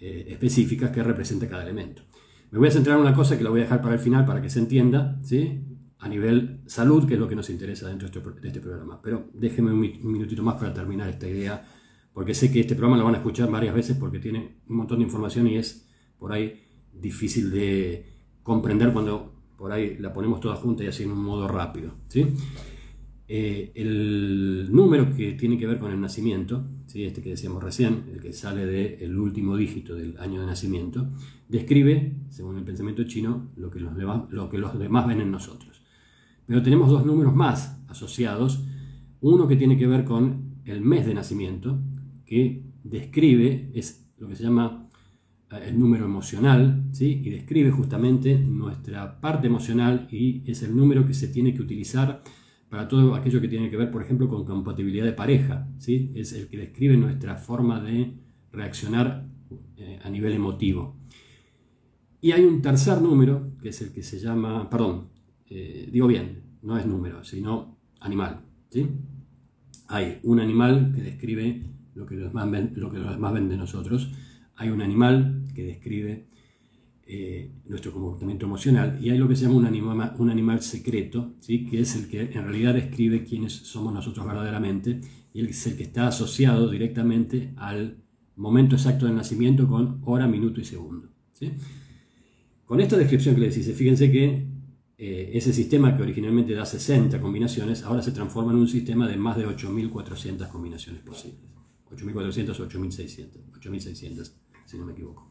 eh, 0.00 0.26
específicas 0.28 0.90
que 0.90 1.02
representa 1.02 1.48
cada 1.48 1.62
elemento. 1.62 2.02
Me 2.50 2.58
voy 2.58 2.68
a 2.68 2.70
centrar 2.70 2.96
en 2.96 3.02
una 3.02 3.14
cosa 3.14 3.36
que 3.36 3.44
la 3.44 3.50
voy 3.50 3.60
a 3.60 3.64
dejar 3.64 3.82
para 3.82 3.94
el 3.94 4.00
final 4.00 4.24
para 4.24 4.40
que 4.40 4.48
se 4.48 4.58
entienda, 4.58 5.18
¿sí? 5.22 5.60
a 5.98 6.08
nivel 6.08 6.60
salud, 6.66 7.06
que 7.06 7.14
es 7.14 7.20
lo 7.20 7.28
que 7.28 7.34
nos 7.34 7.50
interesa 7.50 7.88
dentro 7.88 8.08
de 8.08 8.18
este, 8.18 8.46
este 8.46 8.60
programa. 8.60 9.00
Pero 9.02 9.28
déjenme 9.34 9.72
un, 9.72 9.80
minutito 9.80 10.42
más 10.42 10.54
para 10.54 10.72
terminar 10.72 11.08
esta 11.08 11.28
idea, 11.28 11.64
porque 12.12 12.34
sé 12.34 12.52
que 12.52 12.60
este 12.60 12.74
programa 12.74 12.96
lo 12.96 13.04
van 13.04 13.14
a 13.14 13.18
escuchar 13.18 13.50
varias 13.50 13.74
veces 13.74 13.96
porque 13.96 14.18
tiene 14.18 14.60
un 14.68 14.76
montón 14.76 14.98
de 14.98 15.04
información 15.04 15.46
y 15.48 15.56
es 15.56 15.88
por 16.18 16.32
ahí 16.32 16.64
difícil 16.92 17.50
de 17.50 18.06
comprender 18.42 18.92
cuando 18.92 19.34
por 19.56 19.72
ahí 19.72 19.96
la 19.98 20.12
ponemos 20.12 20.40
toda 20.40 20.56
junta 20.56 20.84
y 20.84 20.86
así 20.86 21.02
en 21.02 21.10
un 21.10 21.22
modo 21.22 21.48
rápido. 21.48 21.92
¿sí? 22.08 22.26
Eh, 23.26 23.72
el 23.74 24.68
número 24.70 25.14
que 25.14 25.32
tiene 25.32 25.58
que 25.58 25.66
ver 25.66 25.78
con 25.78 25.92
el 25.92 26.00
nacimiento, 26.00 26.64
¿sí? 26.88 27.04
este 27.04 27.22
que 27.22 27.30
decíamos 27.30 27.62
recién, 27.62 28.04
el 28.12 28.20
que 28.20 28.32
sale 28.32 28.66
del 28.66 29.16
último 29.16 29.56
dígito 29.56 29.94
del 29.94 30.18
año 30.18 30.40
de 30.40 30.46
nacimiento, 30.46 31.08
describe, 31.48 32.16
según 32.30 32.56
el 32.56 32.64
pensamiento 32.64 33.04
chino, 33.04 33.50
lo 33.56 33.70
que, 33.70 33.78
los 33.78 33.94
demás, 33.94 34.22
lo 34.30 34.48
que 34.48 34.58
los 34.58 34.76
demás 34.78 35.06
ven 35.06 35.20
en 35.20 35.30
nosotros. 35.30 35.82
Pero 36.46 36.62
tenemos 36.62 36.90
dos 36.90 37.04
números 37.04 37.34
más 37.34 37.78
asociados, 37.88 38.64
uno 39.20 39.46
que 39.46 39.56
tiene 39.56 39.76
que 39.76 39.86
ver 39.86 40.04
con 40.04 40.60
el 40.64 40.80
mes 40.80 41.06
de 41.06 41.14
nacimiento, 41.14 41.78
que 42.24 42.64
describe, 42.82 43.70
es 43.74 44.10
lo 44.18 44.28
que 44.28 44.36
se 44.36 44.44
llama 44.44 44.88
eh, 45.50 45.66
el 45.68 45.78
número 45.78 46.06
emocional, 46.06 46.84
¿sí? 46.92 47.20
y 47.22 47.30
describe 47.30 47.70
justamente 47.70 48.38
nuestra 48.38 49.20
parte 49.20 49.46
emocional 49.46 50.08
y 50.10 50.42
es 50.50 50.62
el 50.62 50.74
número 50.74 51.06
que 51.06 51.14
se 51.14 51.28
tiene 51.28 51.52
que 51.52 51.62
utilizar 51.62 52.22
para 52.68 52.86
todo 52.86 53.14
aquello 53.14 53.40
que 53.40 53.48
tiene 53.48 53.70
que 53.70 53.76
ver, 53.76 53.90
por 53.90 54.02
ejemplo, 54.02 54.28
con 54.28 54.44
compatibilidad 54.44 55.04
de 55.04 55.12
pareja. 55.12 55.68
¿sí? 55.78 56.12
Es 56.14 56.32
el 56.32 56.48
que 56.48 56.58
describe 56.58 56.96
nuestra 56.96 57.36
forma 57.36 57.80
de 57.80 58.14
reaccionar 58.52 59.26
eh, 59.76 59.98
a 60.02 60.10
nivel 60.10 60.32
emotivo. 60.32 60.96
Y 62.20 62.32
hay 62.32 62.44
un 62.44 62.60
tercer 62.60 63.00
número, 63.00 63.52
que 63.62 63.70
es 63.70 63.80
el 63.80 63.92
que 63.92 64.02
se 64.02 64.18
llama, 64.18 64.68
perdón, 64.68 65.08
eh, 65.48 65.88
digo 65.90 66.06
bien, 66.06 66.42
no 66.62 66.76
es 66.76 66.84
número, 66.84 67.24
sino 67.24 67.78
animal. 68.00 68.40
¿sí? 68.70 68.86
Hay 69.88 70.18
un 70.24 70.40
animal 70.40 70.92
que 70.94 71.02
describe 71.02 71.62
lo 71.94 72.06
que 72.06 72.16
los 72.16 72.32
lo 72.32 72.90
que 72.90 72.98
los 72.98 73.10
demás 73.10 73.32
ven 73.32 73.48
de 73.48 73.56
nosotros. 73.56 74.12
Hay 74.56 74.70
un 74.70 74.82
animal 74.82 75.44
que 75.54 75.64
describe 75.64 76.27
eh, 77.10 77.50
nuestro 77.64 77.90
comportamiento 77.90 78.44
emocional 78.44 78.98
y 79.00 79.08
hay 79.08 79.16
lo 79.16 79.26
que 79.26 79.34
se 79.34 79.46
llama 79.46 79.56
un 79.56 80.30
animal, 80.30 80.60
secreto, 80.60 81.32
¿sí? 81.40 81.64
que 81.64 81.80
es 81.80 81.96
el 81.96 82.06
que 82.06 82.20
en 82.20 82.44
realidad 82.44 82.74
describe 82.74 83.24
quiénes 83.24 83.54
somos 83.54 83.94
nosotros 83.94 84.26
verdaderamente 84.26 85.00
y 85.32 85.42
es 85.42 85.66
el 85.66 85.78
que 85.78 85.84
está 85.84 86.08
asociado 86.08 86.68
directamente 86.68 87.54
al 87.56 87.96
momento 88.36 88.76
exacto 88.76 89.06
del 89.06 89.14
nacimiento 89.14 89.66
con 89.66 90.02
hora, 90.04 90.26
minuto 90.26 90.60
y 90.60 90.66
segundo. 90.66 91.08
¿sí? 91.32 91.50
Con 92.66 92.78
esta 92.78 92.98
descripción 92.98 93.36
que 93.36 93.40
les 93.40 93.56
hice, 93.56 93.72
fíjense 93.72 94.12
que 94.12 94.46
eh, 94.98 95.30
ese 95.32 95.54
sistema 95.54 95.96
que 95.96 96.02
originalmente 96.02 96.52
da 96.52 96.66
60 96.66 97.22
combinaciones, 97.22 97.84
ahora 97.84 98.02
se 98.02 98.12
transforma 98.12 98.52
en 98.52 98.58
un 98.58 98.68
sistema 98.68 99.08
de 99.08 99.16
más 99.16 99.38
de 99.38 99.46
8.400 99.46 100.46
combinaciones 100.50 101.00
posibles. 101.00 101.40
8.400 101.90 102.60
o 102.60 102.68
8.600, 102.68 103.30
8.600 103.62 104.32
si 104.66 104.76
no 104.76 104.84
me 104.84 104.92
equivoco. 104.92 105.30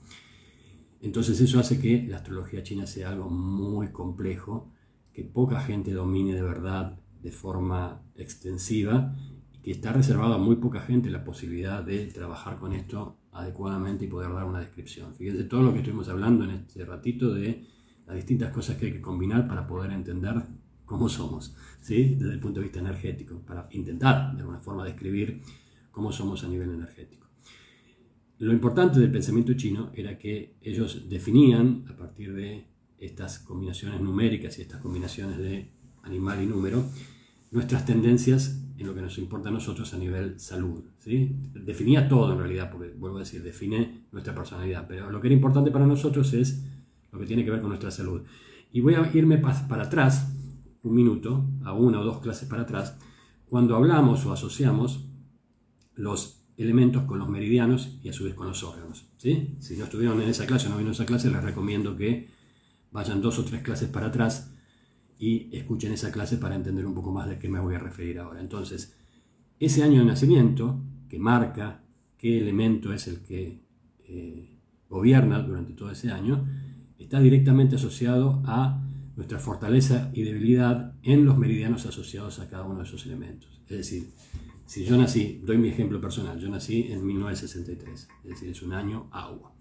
Entonces 1.01 1.39
eso 1.41 1.59
hace 1.59 1.79
que 1.79 2.05
la 2.07 2.17
astrología 2.17 2.63
china 2.63 2.87
sea 2.87 3.09
algo 3.09 3.29
muy 3.29 3.89
complejo, 3.91 4.71
que 5.13 5.23
poca 5.23 5.59
gente 5.59 5.91
domine 5.91 6.33
de 6.33 6.41
verdad 6.41 6.99
de 7.21 7.31
forma 7.31 8.01
extensiva 8.15 9.15
y 9.53 9.59
que 9.59 9.71
está 9.71 9.91
reservado 9.91 10.33
a 10.33 10.37
muy 10.37 10.57
poca 10.57 10.81
gente 10.81 11.09
la 11.09 11.23
posibilidad 11.23 11.83
de 11.83 12.05
trabajar 12.07 12.57
con 12.57 12.73
esto 12.73 13.17
adecuadamente 13.31 14.05
y 14.05 14.07
poder 14.07 14.33
dar 14.33 14.45
una 14.45 14.59
descripción. 14.59 15.13
Fíjense 15.15 15.43
todo 15.43 15.61
lo 15.61 15.71
que 15.71 15.79
estuvimos 15.79 16.09
hablando 16.09 16.43
en 16.43 16.51
este 16.51 16.83
ratito 16.85 17.33
de 17.33 17.65
las 18.07 18.15
distintas 18.15 18.51
cosas 18.51 18.77
que 18.77 18.87
hay 18.87 18.93
que 18.93 19.01
combinar 19.01 19.47
para 19.47 19.67
poder 19.67 19.91
entender 19.91 20.35
cómo 20.85 21.09
somos, 21.09 21.55
¿sí? 21.81 22.15
desde 22.15 22.33
el 22.33 22.39
punto 22.39 22.59
de 22.59 22.63
vista 22.63 22.79
energético, 22.79 23.39
para 23.39 23.67
intentar 23.71 24.33
de 24.33 24.39
alguna 24.39 24.59
forma 24.59 24.85
describir 24.85 25.41
cómo 25.91 26.11
somos 26.11 26.43
a 26.43 26.47
nivel 26.47 26.71
energético. 26.71 27.26
Lo 28.39 28.53
importante 28.53 28.99
del 28.99 29.11
pensamiento 29.11 29.53
chino 29.53 29.91
era 29.95 30.17
que 30.17 30.57
ellos 30.61 31.09
definían, 31.09 31.85
a 31.89 31.97
partir 31.97 32.33
de 32.35 32.65
estas 32.99 33.39
combinaciones 33.39 33.99
numéricas 33.99 34.59
y 34.59 34.61
estas 34.61 34.79
combinaciones 34.81 35.37
de 35.37 35.71
animal 36.03 36.43
y 36.43 36.45
número, 36.45 36.85
nuestras 37.51 37.85
tendencias 37.85 38.63
en 38.77 38.85
lo 38.85 38.93
que 38.93 39.01
nos 39.01 39.17
importa 39.17 39.49
a 39.49 39.51
nosotros 39.51 39.91
a 39.93 39.97
nivel 39.97 40.39
salud. 40.39 40.83
¿sí? 40.99 41.35
Definía 41.53 42.07
todo 42.07 42.33
en 42.33 42.39
realidad, 42.39 42.69
porque 42.71 42.93
vuelvo 42.93 43.17
a 43.17 43.21
decir, 43.21 43.41
define 43.41 44.05
nuestra 44.11 44.35
personalidad, 44.35 44.85
pero 44.87 45.09
lo 45.09 45.19
que 45.19 45.27
era 45.27 45.35
importante 45.35 45.71
para 45.71 45.87
nosotros 45.87 46.31
es 46.33 46.63
lo 47.11 47.19
que 47.19 47.25
tiene 47.25 47.43
que 47.43 47.49
ver 47.49 47.61
con 47.61 47.69
nuestra 47.69 47.89
salud. 47.89 48.21
Y 48.71 48.81
voy 48.81 48.93
a 48.93 49.09
irme 49.13 49.39
para 49.39 49.83
atrás, 49.83 50.31
un 50.83 50.93
minuto, 50.93 51.43
a 51.63 51.73
una 51.73 52.01
o 52.01 52.03
dos 52.03 52.19
clases 52.19 52.47
para 52.47 52.63
atrás, 52.63 52.97
cuando 53.49 53.75
hablamos 53.75 54.25
o 54.25 54.31
asociamos 54.31 55.05
los 55.95 56.36
elementos 56.57 57.03
con 57.03 57.19
los 57.19 57.29
meridianos 57.29 57.97
y 58.03 58.09
a 58.09 58.13
su 58.13 58.23
vez 58.25 58.33
con 58.33 58.47
los 58.47 58.63
órganos. 58.63 59.05
¿sí? 59.17 59.55
Si 59.59 59.77
no 59.77 59.85
estuvieron 59.85 60.21
en 60.21 60.29
esa 60.29 60.45
clase 60.45 60.67
o 60.67 60.69
no 60.69 60.77
vieron 60.77 60.93
esa 60.93 61.05
clase, 61.05 61.29
les 61.29 61.43
recomiendo 61.43 61.95
que 61.95 62.29
vayan 62.91 63.21
dos 63.21 63.37
o 63.39 63.45
tres 63.45 63.61
clases 63.61 63.89
para 63.89 64.07
atrás 64.07 64.53
y 65.19 65.55
escuchen 65.55 65.93
esa 65.93 66.11
clase 66.11 66.37
para 66.37 66.55
entender 66.55 66.85
un 66.85 66.93
poco 66.93 67.11
más 67.11 67.29
de 67.29 67.37
qué 67.37 67.47
me 67.49 67.59
voy 67.59 67.75
a 67.75 67.79
referir 67.79 68.19
ahora. 68.19 68.41
Entonces, 68.41 68.95
ese 69.59 69.83
año 69.83 69.99
de 69.99 70.05
nacimiento 70.05 70.79
que 71.09 71.19
marca 71.19 71.83
qué 72.17 72.39
elemento 72.39 72.93
es 72.93 73.07
el 73.07 73.21
que 73.21 73.61
eh, 74.07 74.57
gobierna 74.89 75.39
durante 75.39 75.73
todo 75.73 75.91
ese 75.91 76.11
año, 76.11 76.47
está 76.97 77.19
directamente 77.19 77.75
asociado 77.75 78.41
a 78.45 78.83
nuestra 79.15 79.39
fortaleza 79.39 80.11
y 80.13 80.23
debilidad 80.23 80.93
en 81.03 81.25
los 81.25 81.37
meridianos 81.37 81.85
asociados 81.85 82.39
a 82.39 82.49
cada 82.49 82.63
uno 82.63 82.79
de 82.79 82.85
esos 82.85 83.05
elementos. 83.05 83.61
Es 83.67 83.77
decir, 83.77 84.09
si 84.67 84.83
yo 84.83 84.97
nací, 84.97 85.41
doy 85.45 85.57
mi 85.57 85.69
ejemplo 85.69 85.99
personal, 86.01 86.37
yo 86.39 86.49
nací 86.49 86.87
en 86.89 87.05
1963, 87.05 88.07
es 88.23 88.29
decir, 88.29 88.49
es 88.49 88.61
un 88.61 88.73
año 88.73 89.07
agua. 89.13 89.53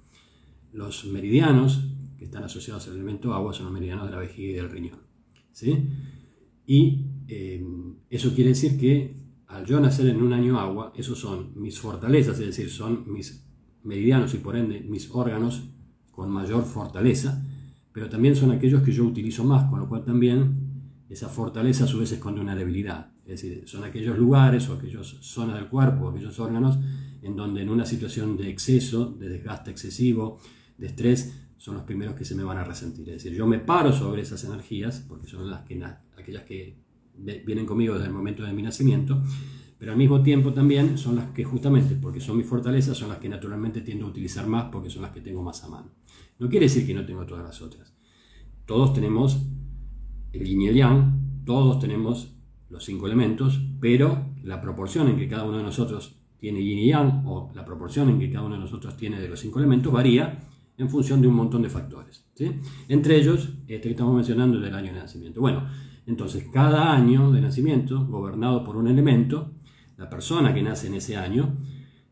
Los 0.72 1.04
meridianos 1.06 1.88
que 2.18 2.24
están 2.24 2.42
asociados 2.42 2.88
al 2.88 2.94
elemento 2.94 3.32
agua 3.32 3.52
son 3.52 3.66
los 3.66 3.72
meridianos 3.72 4.06
de 4.06 4.10
la 4.10 4.18
vejiga 4.18 4.50
y 4.50 4.54
del 4.54 4.68
riñón. 4.68 4.98
¿sí? 5.52 5.88
Y 6.66 7.06
eh, 7.28 7.64
eso 8.10 8.34
quiere 8.34 8.50
decir 8.50 8.78
que 8.78 9.14
al 9.46 9.64
yo 9.64 9.78
nacer 9.78 10.08
en 10.08 10.20
un 10.20 10.32
año 10.32 10.58
agua, 10.58 10.92
esos 10.96 11.20
son 11.20 11.52
mis 11.54 11.78
fortalezas, 11.78 12.40
es 12.40 12.46
decir, 12.46 12.68
son 12.68 13.04
mis 13.06 13.46
meridianos 13.84 14.34
y 14.34 14.38
por 14.38 14.56
ende 14.56 14.80
mis 14.80 15.08
órganos 15.12 15.68
con 16.10 16.30
mayor 16.30 16.64
fortaleza, 16.64 17.44
pero 17.92 18.08
también 18.08 18.34
son 18.34 18.50
aquellos 18.50 18.82
que 18.82 18.90
yo 18.90 19.04
utilizo 19.04 19.44
más, 19.44 19.70
con 19.70 19.78
lo 19.78 19.88
cual 19.88 20.04
también 20.04 20.66
esa 21.08 21.28
fortaleza 21.28 21.84
a 21.84 21.86
su 21.86 22.00
vez 22.00 22.10
esconde 22.10 22.40
una 22.40 22.56
debilidad. 22.56 23.12
Es 23.26 23.42
decir, 23.42 23.64
son 23.66 23.82
aquellos 23.82 24.16
lugares 24.16 24.68
o 24.68 24.74
aquellas 24.74 25.06
zonas 25.20 25.56
del 25.56 25.68
cuerpo, 25.68 26.08
aquellos 26.08 26.38
órganos 26.38 26.78
en 27.22 27.34
donde 27.34 27.62
en 27.62 27.68
una 27.68 27.84
situación 27.84 28.36
de 28.36 28.48
exceso, 28.48 29.06
de 29.06 29.28
desgaste 29.28 29.72
excesivo, 29.72 30.38
de 30.78 30.86
estrés, 30.86 31.46
son 31.56 31.74
los 31.74 31.82
primeros 31.82 32.14
que 32.14 32.24
se 32.24 32.36
me 32.36 32.44
van 32.44 32.58
a 32.58 32.64
resentir. 32.64 33.08
Es 33.08 33.24
decir, 33.24 33.36
yo 33.36 33.46
me 33.46 33.58
paro 33.58 33.92
sobre 33.92 34.22
esas 34.22 34.44
energías, 34.44 35.04
porque 35.08 35.26
son 35.26 35.50
las 35.50 35.62
que, 35.62 35.82
aquellas 36.16 36.44
que 36.44 36.78
vienen 37.16 37.66
conmigo 37.66 37.94
desde 37.94 38.06
el 38.06 38.12
momento 38.12 38.44
de 38.44 38.52
mi 38.52 38.62
nacimiento, 38.62 39.20
pero 39.78 39.92
al 39.92 39.98
mismo 39.98 40.22
tiempo 40.22 40.52
también 40.52 40.96
son 40.96 41.16
las 41.16 41.30
que 41.30 41.44
justamente, 41.44 41.96
porque 41.96 42.20
son 42.20 42.36
mis 42.36 42.46
fortalezas, 42.46 42.96
son 42.96 43.08
las 43.08 43.18
que 43.18 43.28
naturalmente 43.28 43.80
tiendo 43.80 44.06
a 44.06 44.08
utilizar 44.08 44.46
más 44.46 44.66
porque 44.70 44.88
son 44.88 45.02
las 45.02 45.10
que 45.10 45.20
tengo 45.20 45.42
más 45.42 45.64
a 45.64 45.68
mano. 45.68 45.90
No 46.38 46.48
quiere 46.48 46.66
decir 46.66 46.86
que 46.86 46.94
no 46.94 47.04
tengo 47.04 47.26
todas 47.26 47.44
las 47.44 47.60
otras. 47.60 47.94
Todos 48.64 48.94
tenemos 48.94 49.42
el 50.32 50.44
yin 50.44 50.62
y 50.62 50.68
el 50.68 50.76
yang, 50.76 51.44
todos 51.44 51.78
tenemos 51.78 52.35
cinco 52.84 53.06
elementos, 53.06 53.60
pero 53.80 54.26
la 54.42 54.60
proporción 54.60 55.08
en 55.08 55.16
que 55.16 55.28
cada 55.28 55.44
uno 55.44 55.58
de 55.58 55.62
nosotros 55.62 56.16
tiene 56.38 56.62
yin 56.62 56.78
y 56.78 56.88
yang, 56.88 57.22
o 57.26 57.50
la 57.54 57.64
proporción 57.64 58.08
en 58.10 58.18
que 58.18 58.30
cada 58.30 58.44
uno 58.44 58.54
de 58.54 58.60
nosotros 58.60 58.96
tiene 58.96 59.20
de 59.20 59.28
los 59.28 59.40
cinco 59.40 59.58
elementos, 59.58 59.92
varía 59.92 60.38
en 60.78 60.90
función 60.90 61.20
de 61.20 61.28
un 61.28 61.34
montón 61.34 61.62
de 61.62 61.70
factores. 61.70 62.26
¿sí? 62.34 62.52
Entre 62.88 63.16
ellos, 63.16 63.50
este 63.66 63.88
que 63.88 63.90
estamos 63.90 64.14
mencionando 64.14 64.60
del 64.60 64.74
año 64.74 64.92
de 64.92 65.00
nacimiento. 65.00 65.40
Bueno, 65.40 65.66
entonces 66.06 66.46
cada 66.52 66.92
año 66.92 67.32
de 67.32 67.40
nacimiento, 67.40 68.06
gobernado 68.06 68.62
por 68.62 68.76
un 68.76 68.88
elemento, 68.88 69.52
la 69.96 70.10
persona 70.10 70.52
que 70.52 70.62
nace 70.62 70.88
en 70.88 70.94
ese 70.94 71.16
año 71.16 71.56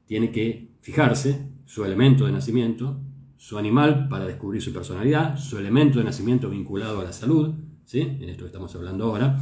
tiene 0.07 0.31
que 0.31 0.71
fijarse 0.81 1.51
su 1.65 1.85
elemento 1.85 2.27
de 2.27 2.33
nacimiento, 2.33 3.01
su 3.37 3.59
animal 3.59 4.09
para 4.09 4.27
descubrir 4.27 4.63
su 4.63 4.73
personalidad, 4.73 5.37
su 5.37 5.59
elemento 5.59 5.99
de 5.99 6.05
nacimiento 6.05 6.49
vinculado 6.49 7.01
a 7.01 7.05
la 7.05 7.13
salud, 7.13 7.55
¿sí? 7.85 8.01
en 8.01 8.29
esto 8.29 8.45
que 8.45 8.49
estamos 8.49 8.75
hablando 8.75 9.05
ahora, 9.05 9.39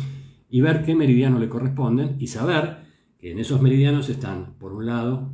y 0.53 0.61
ver 0.61 0.85
qué 0.85 0.95
meridianos 0.95 1.41
le 1.41 1.49
corresponden 1.49 2.17
y 2.21 2.27
saber 2.27 2.85
que 3.19 3.33
en 3.33 3.38
esos 3.38 3.62
meridianos 3.62 4.11
están, 4.11 4.53
por 4.59 4.75
un 4.75 4.85
lado, 4.85 5.33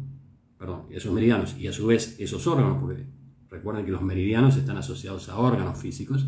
perdón, 0.56 0.84
esos 0.90 1.12
meridianos 1.12 1.56
y 1.58 1.66
a 1.66 1.72
su 1.72 1.88
vez 1.88 2.14
esos 2.20 2.46
órganos, 2.46 2.78
porque 2.80 3.04
recuerden 3.50 3.84
que 3.84 3.90
los 3.90 4.00
meridianos 4.00 4.56
están 4.56 4.76
asociados 4.76 5.28
a 5.28 5.36
órganos 5.36 5.76
físicos, 5.76 6.24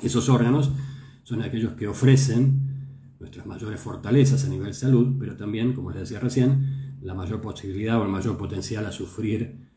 esos 0.00 0.28
órganos 0.28 0.70
son 1.24 1.42
aquellos 1.42 1.72
que 1.72 1.88
ofrecen 1.88 3.16
nuestras 3.18 3.46
mayores 3.46 3.80
fortalezas 3.80 4.44
a 4.44 4.48
nivel 4.48 4.74
salud, 4.74 5.16
pero 5.18 5.36
también, 5.36 5.72
como 5.72 5.90
les 5.90 6.02
decía 6.02 6.20
recién, 6.20 6.98
la 7.02 7.14
mayor 7.14 7.40
posibilidad 7.40 8.00
o 8.00 8.04
el 8.04 8.10
mayor 8.10 8.38
potencial 8.38 8.86
a 8.86 8.92
sufrir 8.92 9.67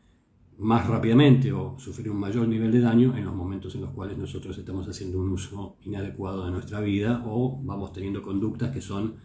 más 0.62 0.86
rápidamente 0.86 1.52
o 1.52 1.76
sufrir 1.78 2.08
un 2.08 2.18
mayor 2.18 2.46
nivel 2.46 2.70
de 2.70 2.80
daño 2.80 3.16
en 3.16 3.24
los 3.24 3.34
momentos 3.34 3.74
en 3.74 3.80
los 3.80 3.90
cuales 3.90 4.16
nosotros 4.16 4.56
estamos 4.56 4.86
haciendo 4.86 5.18
un 5.18 5.30
uso 5.30 5.76
inadecuado 5.82 6.44
de 6.44 6.52
nuestra 6.52 6.80
vida 6.80 7.22
o 7.26 7.60
vamos 7.64 7.92
teniendo 7.92 8.22
conductas 8.22 8.70
que 8.70 8.80
son 8.80 9.16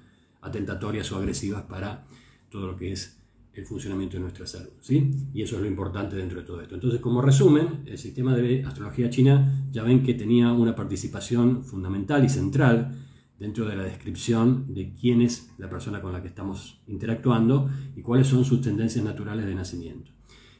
atentatorias 0.42 1.12
o 1.12 1.18
agresivas 1.18 1.64
para 1.64 2.06
todo 2.50 2.68
lo 2.68 2.76
que 2.76 2.92
es 2.92 3.22
el 3.54 3.66
funcionamiento 3.66 4.18
de 4.18 4.22
nuestra 4.22 4.48
salud. 4.48 4.72
¿sí? 4.82 5.12
Y 5.34 5.44
eso 5.44 5.58
es 5.58 5.62
lo 5.62 5.68
importante 5.68 6.16
dentro 6.16 6.40
de 6.40 6.46
todo 6.46 6.60
esto. 6.62 6.74
Entonces, 6.74 7.00
como 7.00 7.22
resumen, 7.22 7.84
el 7.86 7.98
sistema 8.00 8.36
de 8.36 8.64
astrología 8.64 9.10
china 9.10 9.68
ya 9.72 9.84
ven 9.84 10.02
que 10.02 10.16
tenía 10.16 10.52
una 10.52 10.76
participación 10.76 11.64
fundamental 11.64 12.26
y 12.26 12.30
central 12.30 12.96
dentro 13.38 13.66
de 13.66 13.76
la 13.76 13.84
descripción 13.84 14.74
de 14.74 14.96
quién 14.96 15.22
es 15.22 15.52
la 15.60 15.70
persona 15.70 16.02
con 16.02 16.14
la 16.14 16.22
que 16.24 16.30
estamos 16.30 16.82
interactuando 16.88 17.70
y 17.96 18.02
cuáles 18.02 18.26
son 18.26 18.44
sus 18.44 18.62
tendencias 18.62 19.06
naturales 19.06 19.46
de 19.46 19.54
nacimiento. 19.54 20.17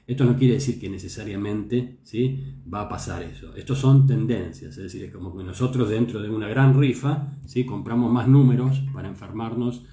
Esto 0.08 0.24
no 0.24 0.38
quiere 0.38 0.54
decir 0.54 0.80
que 0.80 0.90
necesariamente 0.90 1.98
¿sí? 2.04 2.40
va 2.74 2.84
a 2.84 2.90
pasar 2.90 3.24
eso. 3.24 3.54
Estos 3.58 3.78
son 3.78 4.08
tendencias, 4.08 4.78
es 4.78 4.84
decir, 4.84 5.04
es 5.04 5.12
como 5.12 5.36
que 5.36 5.44
nosotros 5.44 5.90
dentro 5.90 6.22
de 6.22 6.30
una 6.30 6.48
gran 6.48 6.80
rifa 6.80 7.34
¿sí? 7.46 7.66
compramos 7.66 8.10
más 8.10 8.26
números 8.30 8.82
para 8.94 9.10
enfermarnos 9.10 9.84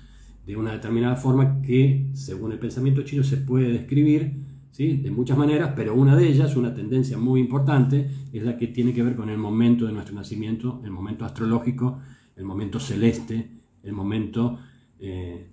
de 0.46 0.56
una 0.56 0.72
determinada 0.72 1.16
forma 1.16 1.60
que, 1.62 2.10
según 2.12 2.52
el 2.52 2.60
pensamiento 2.60 3.02
chino, 3.02 3.24
se 3.24 3.38
puede 3.38 3.72
describir 3.72 4.34
¿sí? 4.70 4.98
de 4.98 5.10
muchas 5.10 5.36
maneras, 5.36 5.72
pero 5.74 5.96
una 5.96 6.14
de 6.14 6.28
ellas, 6.28 6.54
una 6.54 6.72
tendencia 6.72 7.18
muy 7.18 7.40
importante, 7.40 8.08
es 8.32 8.42
la 8.44 8.56
que 8.56 8.68
tiene 8.68 8.94
que 8.94 9.02
ver 9.02 9.16
con 9.16 9.30
el 9.30 9.38
momento 9.38 9.84
de 9.84 9.92
nuestro 9.92 10.14
nacimiento, 10.14 10.80
el 10.84 10.92
momento 10.92 11.24
astrológico, 11.24 11.98
el 12.36 12.44
momento 12.44 12.78
celeste, 12.78 13.50
el 13.82 13.92
momento 13.92 14.60
eh, 15.00 15.50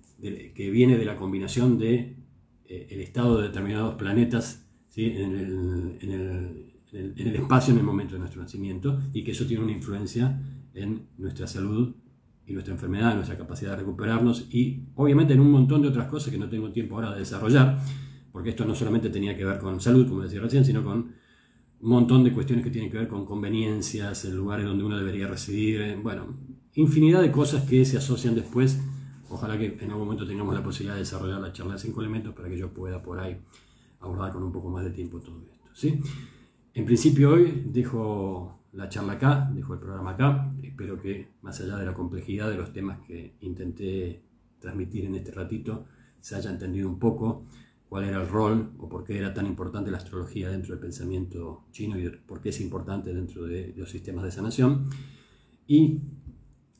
que 0.54 0.70
viene 0.70 0.96
de 0.96 1.04
la 1.04 1.16
combinación 1.16 1.78
de 1.78 2.21
el 2.90 3.00
estado 3.00 3.38
de 3.38 3.48
determinados 3.48 3.94
planetas 3.94 4.66
en, 4.96 5.36
el, 5.36 5.98
en, 6.02 7.14
el, 7.16 7.34
espacio 7.36 7.72
en 7.72 7.80
el 7.80 7.84
momento 7.84 8.14
de 8.14 8.20
nuestro 8.20 8.42
nacimiento 8.42 8.98
y 9.12 9.24
que 9.24 9.32
eso 9.32 9.46
tiene 9.46 9.62
una 9.62 9.72
influencia 9.72 10.40
en 10.74 11.06
nuestra 11.18 11.46
salud 11.46 11.94
y 12.46 12.52
nuestra 12.52 12.74
enfermedad, 12.74 13.14
nuestra 13.14 13.36
capacidad 13.36 13.72
de 13.72 13.76
recuperarnos 13.78 14.46
y 14.50 14.84
obviamente 14.96 15.34
en 15.34 15.40
un 15.40 15.50
montón 15.50 15.82
de 15.82 15.88
otras 15.88 16.08
cosas 16.08 16.30
que 16.30 16.38
no 16.38 16.48
tengo 16.48 16.70
tiempo 16.70 16.96
ahora 16.96 17.12
de 17.12 17.20
desarrollar, 17.20 17.78
porque 18.32 18.50
esto 18.50 18.64
no 18.64 18.74
solamente 18.74 19.10
tenía 19.10 19.36
que 19.36 19.44
ver 19.44 19.58
con 19.58 19.80
salud, 19.80 20.08
como 20.08 20.22
decía 20.22 20.40
recién, 20.40 20.64
sino 20.64 20.82
con 20.82 21.12
un 21.82 21.88
montón 21.88 22.24
de 22.24 22.32
cuestiones 22.32 22.64
que 22.64 22.70
tienen 22.70 22.90
que 22.90 22.98
ver 22.98 23.08
con 23.08 23.24
conveniencias, 23.24 24.24
en 24.24 24.36
donde 24.36 24.84
uno 24.84 24.96
debería 24.96 25.26
residir, 25.26 25.80
eh, 25.80 25.98
bueno, 26.00 26.26
infinidad 26.74 27.20
de 27.20 27.30
cosas 27.30 27.64
que 27.64 27.84
se 27.84 27.98
asocian 27.98 28.34
después. 28.34 28.80
Ojalá 29.32 29.56
que 29.56 29.78
en 29.80 29.90
algún 29.90 30.04
momento 30.04 30.26
tengamos 30.26 30.54
la 30.54 30.62
posibilidad 30.62 30.94
de 30.94 31.00
desarrollar 31.00 31.40
la 31.40 31.52
charla 31.52 31.72
de 31.72 31.78
cinco 31.78 32.02
elementos 32.02 32.34
para 32.34 32.50
que 32.50 32.58
yo 32.58 32.68
pueda 32.68 33.02
por 33.02 33.18
ahí 33.18 33.40
abordar 34.00 34.30
con 34.30 34.42
un 34.42 34.52
poco 34.52 34.68
más 34.68 34.84
de 34.84 34.90
tiempo 34.90 35.20
todo 35.20 35.40
esto. 35.50 35.68
¿sí? 35.72 36.00
En 36.74 36.84
principio 36.84 37.30
hoy 37.30 37.64
dejo 37.66 38.60
la 38.72 38.90
charla 38.90 39.14
acá, 39.14 39.50
dejo 39.54 39.72
el 39.72 39.80
programa 39.80 40.10
acá. 40.10 40.52
Espero 40.62 41.00
que 41.00 41.32
más 41.40 41.58
allá 41.60 41.78
de 41.78 41.86
la 41.86 41.94
complejidad 41.94 42.50
de 42.50 42.56
los 42.56 42.74
temas 42.74 42.98
que 43.06 43.36
intenté 43.40 44.22
transmitir 44.60 45.06
en 45.06 45.14
este 45.14 45.32
ratito, 45.32 45.86
se 46.20 46.36
haya 46.36 46.50
entendido 46.50 46.86
un 46.86 46.98
poco 46.98 47.46
cuál 47.88 48.04
era 48.04 48.20
el 48.20 48.28
rol 48.28 48.72
o 48.78 48.88
por 48.88 49.02
qué 49.02 49.18
era 49.18 49.32
tan 49.32 49.46
importante 49.46 49.90
la 49.90 49.96
astrología 49.96 50.50
dentro 50.50 50.72
del 50.72 50.80
pensamiento 50.80 51.64
chino 51.72 51.98
y 51.98 52.10
por 52.10 52.42
qué 52.42 52.50
es 52.50 52.60
importante 52.60 53.14
dentro 53.14 53.44
de 53.44 53.72
los 53.76 53.90
sistemas 53.90 54.24
de 54.24 54.30
sanación. 54.30 54.90
Y 55.66 56.00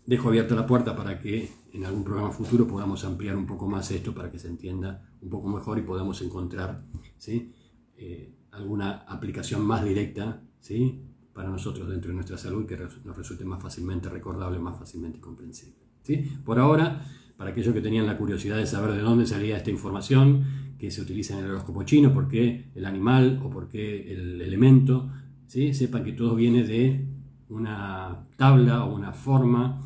dejo 0.06 0.28
abierta 0.28 0.54
la 0.54 0.66
puerta 0.66 0.94
para 0.94 1.18
que 1.18 1.61
en 1.72 1.84
algún 1.84 2.04
programa 2.04 2.30
futuro 2.30 2.66
podamos 2.66 3.04
ampliar 3.04 3.36
un 3.36 3.46
poco 3.46 3.66
más 3.66 3.90
esto 3.90 4.14
para 4.14 4.30
que 4.30 4.38
se 4.38 4.48
entienda 4.48 5.08
un 5.20 5.30
poco 5.30 5.48
mejor 5.48 5.78
y 5.78 5.82
podamos 5.82 6.20
encontrar 6.22 6.84
¿sí? 7.16 7.52
Eh, 7.96 8.34
alguna 8.50 9.04
aplicación 9.08 9.62
más 9.62 9.84
directa 9.84 10.42
¿sí? 10.60 11.02
para 11.32 11.48
nosotros 11.48 11.88
dentro 11.88 12.08
de 12.08 12.14
nuestra 12.14 12.36
salud 12.36 12.66
que 12.66 12.76
nos 12.76 13.16
resulte 13.16 13.44
más 13.44 13.62
fácilmente 13.62 14.10
recordable, 14.10 14.58
más 14.58 14.78
fácilmente 14.78 15.18
comprensible. 15.18 15.78
¿sí? 16.02 16.30
Por 16.44 16.58
ahora, 16.58 17.06
para 17.38 17.50
aquellos 17.50 17.72
que 17.72 17.80
tenían 17.80 18.06
la 18.06 18.18
curiosidad 18.18 18.58
de 18.58 18.66
saber 18.66 18.92
de 18.92 19.00
dónde 19.00 19.26
salía 19.26 19.56
esta 19.56 19.70
información 19.70 20.44
que 20.78 20.90
se 20.90 21.00
utiliza 21.00 21.38
en 21.38 21.44
el 21.44 21.50
horóscopo 21.52 21.84
chino, 21.84 22.12
por 22.12 22.28
qué 22.28 22.70
el 22.74 22.84
animal 22.84 23.40
o 23.42 23.48
por 23.48 23.68
qué 23.68 24.12
el 24.12 24.42
elemento, 24.42 25.10
¿sí? 25.46 25.72
sepan 25.72 26.04
que 26.04 26.12
todo 26.12 26.34
viene 26.34 26.64
de 26.64 27.06
una 27.48 28.26
tabla 28.36 28.84
o 28.84 28.94
una 28.94 29.12
forma 29.12 29.80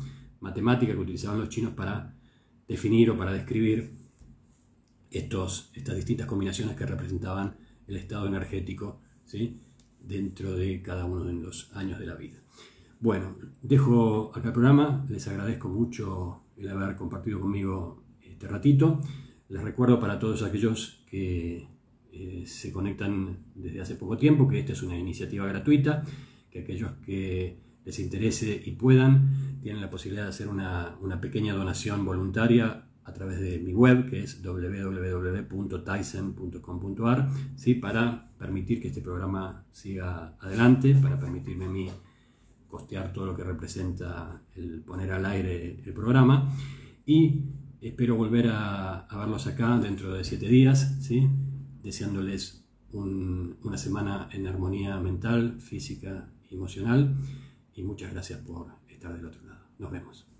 matemática 0.47 0.93
que 0.93 0.99
utilizaban 0.99 1.39
los 1.39 1.49
chinos 1.49 1.73
para 1.73 2.15
definir 2.67 3.09
o 3.09 3.17
para 3.17 3.33
describir 3.33 3.91
estos, 5.11 5.71
estas 5.73 5.95
distintas 5.95 6.25
combinaciones 6.25 6.75
que 6.77 6.85
representaban 6.85 7.57
el 7.85 7.97
estado 7.97 8.27
energético 8.27 9.01
¿sí? 9.25 9.59
dentro 9.99 10.55
de 10.55 10.81
cada 10.81 11.05
uno 11.05 11.25
de 11.25 11.33
los 11.33 11.69
años 11.75 11.99
de 11.99 12.05
la 12.05 12.15
vida. 12.15 12.37
Bueno, 12.99 13.35
dejo 13.61 14.31
acá 14.33 14.47
el 14.47 14.53
programa, 14.53 15.05
les 15.09 15.27
agradezco 15.27 15.67
mucho 15.67 16.43
el 16.55 16.69
haber 16.69 16.95
compartido 16.95 17.41
conmigo 17.41 18.03
este 18.21 18.47
ratito. 18.47 19.01
Les 19.49 19.61
recuerdo 19.61 19.99
para 19.99 20.17
todos 20.17 20.43
aquellos 20.43 21.03
que 21.09 21.67
eh, 22.11 22.43
se 22.45 22.71
conectan 22.71 23.37
desde 23.53 23.81
hace 23.81 23.95
poco 23.95 24.17
tiempo 24.17 24.47
que 24.47 24.59
esta 24.59 24.73
es 24.73 24.81
una 24.81 24.97
iniciativa 24.97 25.45
gratuita, 25.45 26.03
que 26.49 26.59
aquellos 26.59 26.91
que 27.05 27.66
les 27.87 27.97
interese 27.99 28.61
y 28.65 28.71
puedan, 28.71 29.59
tienen 29.61 29.81
la 29.81 29.89
posibilidad 29.89 30.25
de 30.25 30.31
hacer 30.31 30.49
una, 30.49 30.97
una 31.01 31.21
pequeña 31.21 31.53
donación 31.53 32.03
voluntaria 32.03 32.83
a 33.05 33.13
través 33.13 33.39
de 33.39 33.59
mi 33.59 33.73
web, 33.73 34.09
que 34.09 34.23
es 34.23 34.43
www.tyson.com.ar, 34.43 37.29
¿sí? 37.55 37.75
para 37.75 38.29
permitir 38.37 38.81
que 38.81 38.89
este 38.89 39.01
programa 39.01 39.63
siga 39.71 40.35
adelante, 40.41 40.95
para 41.01 41.17
permitirme 41.17 41.63
a 41.63 41.69
mí 41.69 41.89
costear 42.67 43.13
todo 43.13 43.27
lo 43.27 43.37
que 43.37 43.45
representa 43.45 44.41
el 44.57 44.81
poner 44.81 45.13
al 45.13 45.25
aire 45.25 45.81
el 45.85 45.93
programa. 45.93 46.51
Y 47.05 47.45
espero 47.79 48.17
volver 48.17 48.49
a, 48.49 49.05
a 49.05 49.17
verlos 49.17 49.47
acá 49.47 49.79
dentro 49.79 50.13
de 50.13 50.25
siete 50.25 50.49
días, 50.49 50.97
¿sí? 50.99 51.25
deseándoles 51.81 52.65
un, 52.91 53.55
una 53.63 53.77
semana 53.77 54.27
en 54.33 54.45
armonía 54.45 54.99
mental, 54.99 55.61
física 55.61 56.29
y 56.49 56.55
emocional 56.55 57.15
y 57.77 57.83
muchas 57.83 58.11
gracias 58.11 58.41
por 58.41 58.67
estar 58.89 59.13
del 59.13 59.25
otro 59.25 59.41
lado. 59.45 59.67
Nos 59.77 59.91
vemos. 59.91 60.36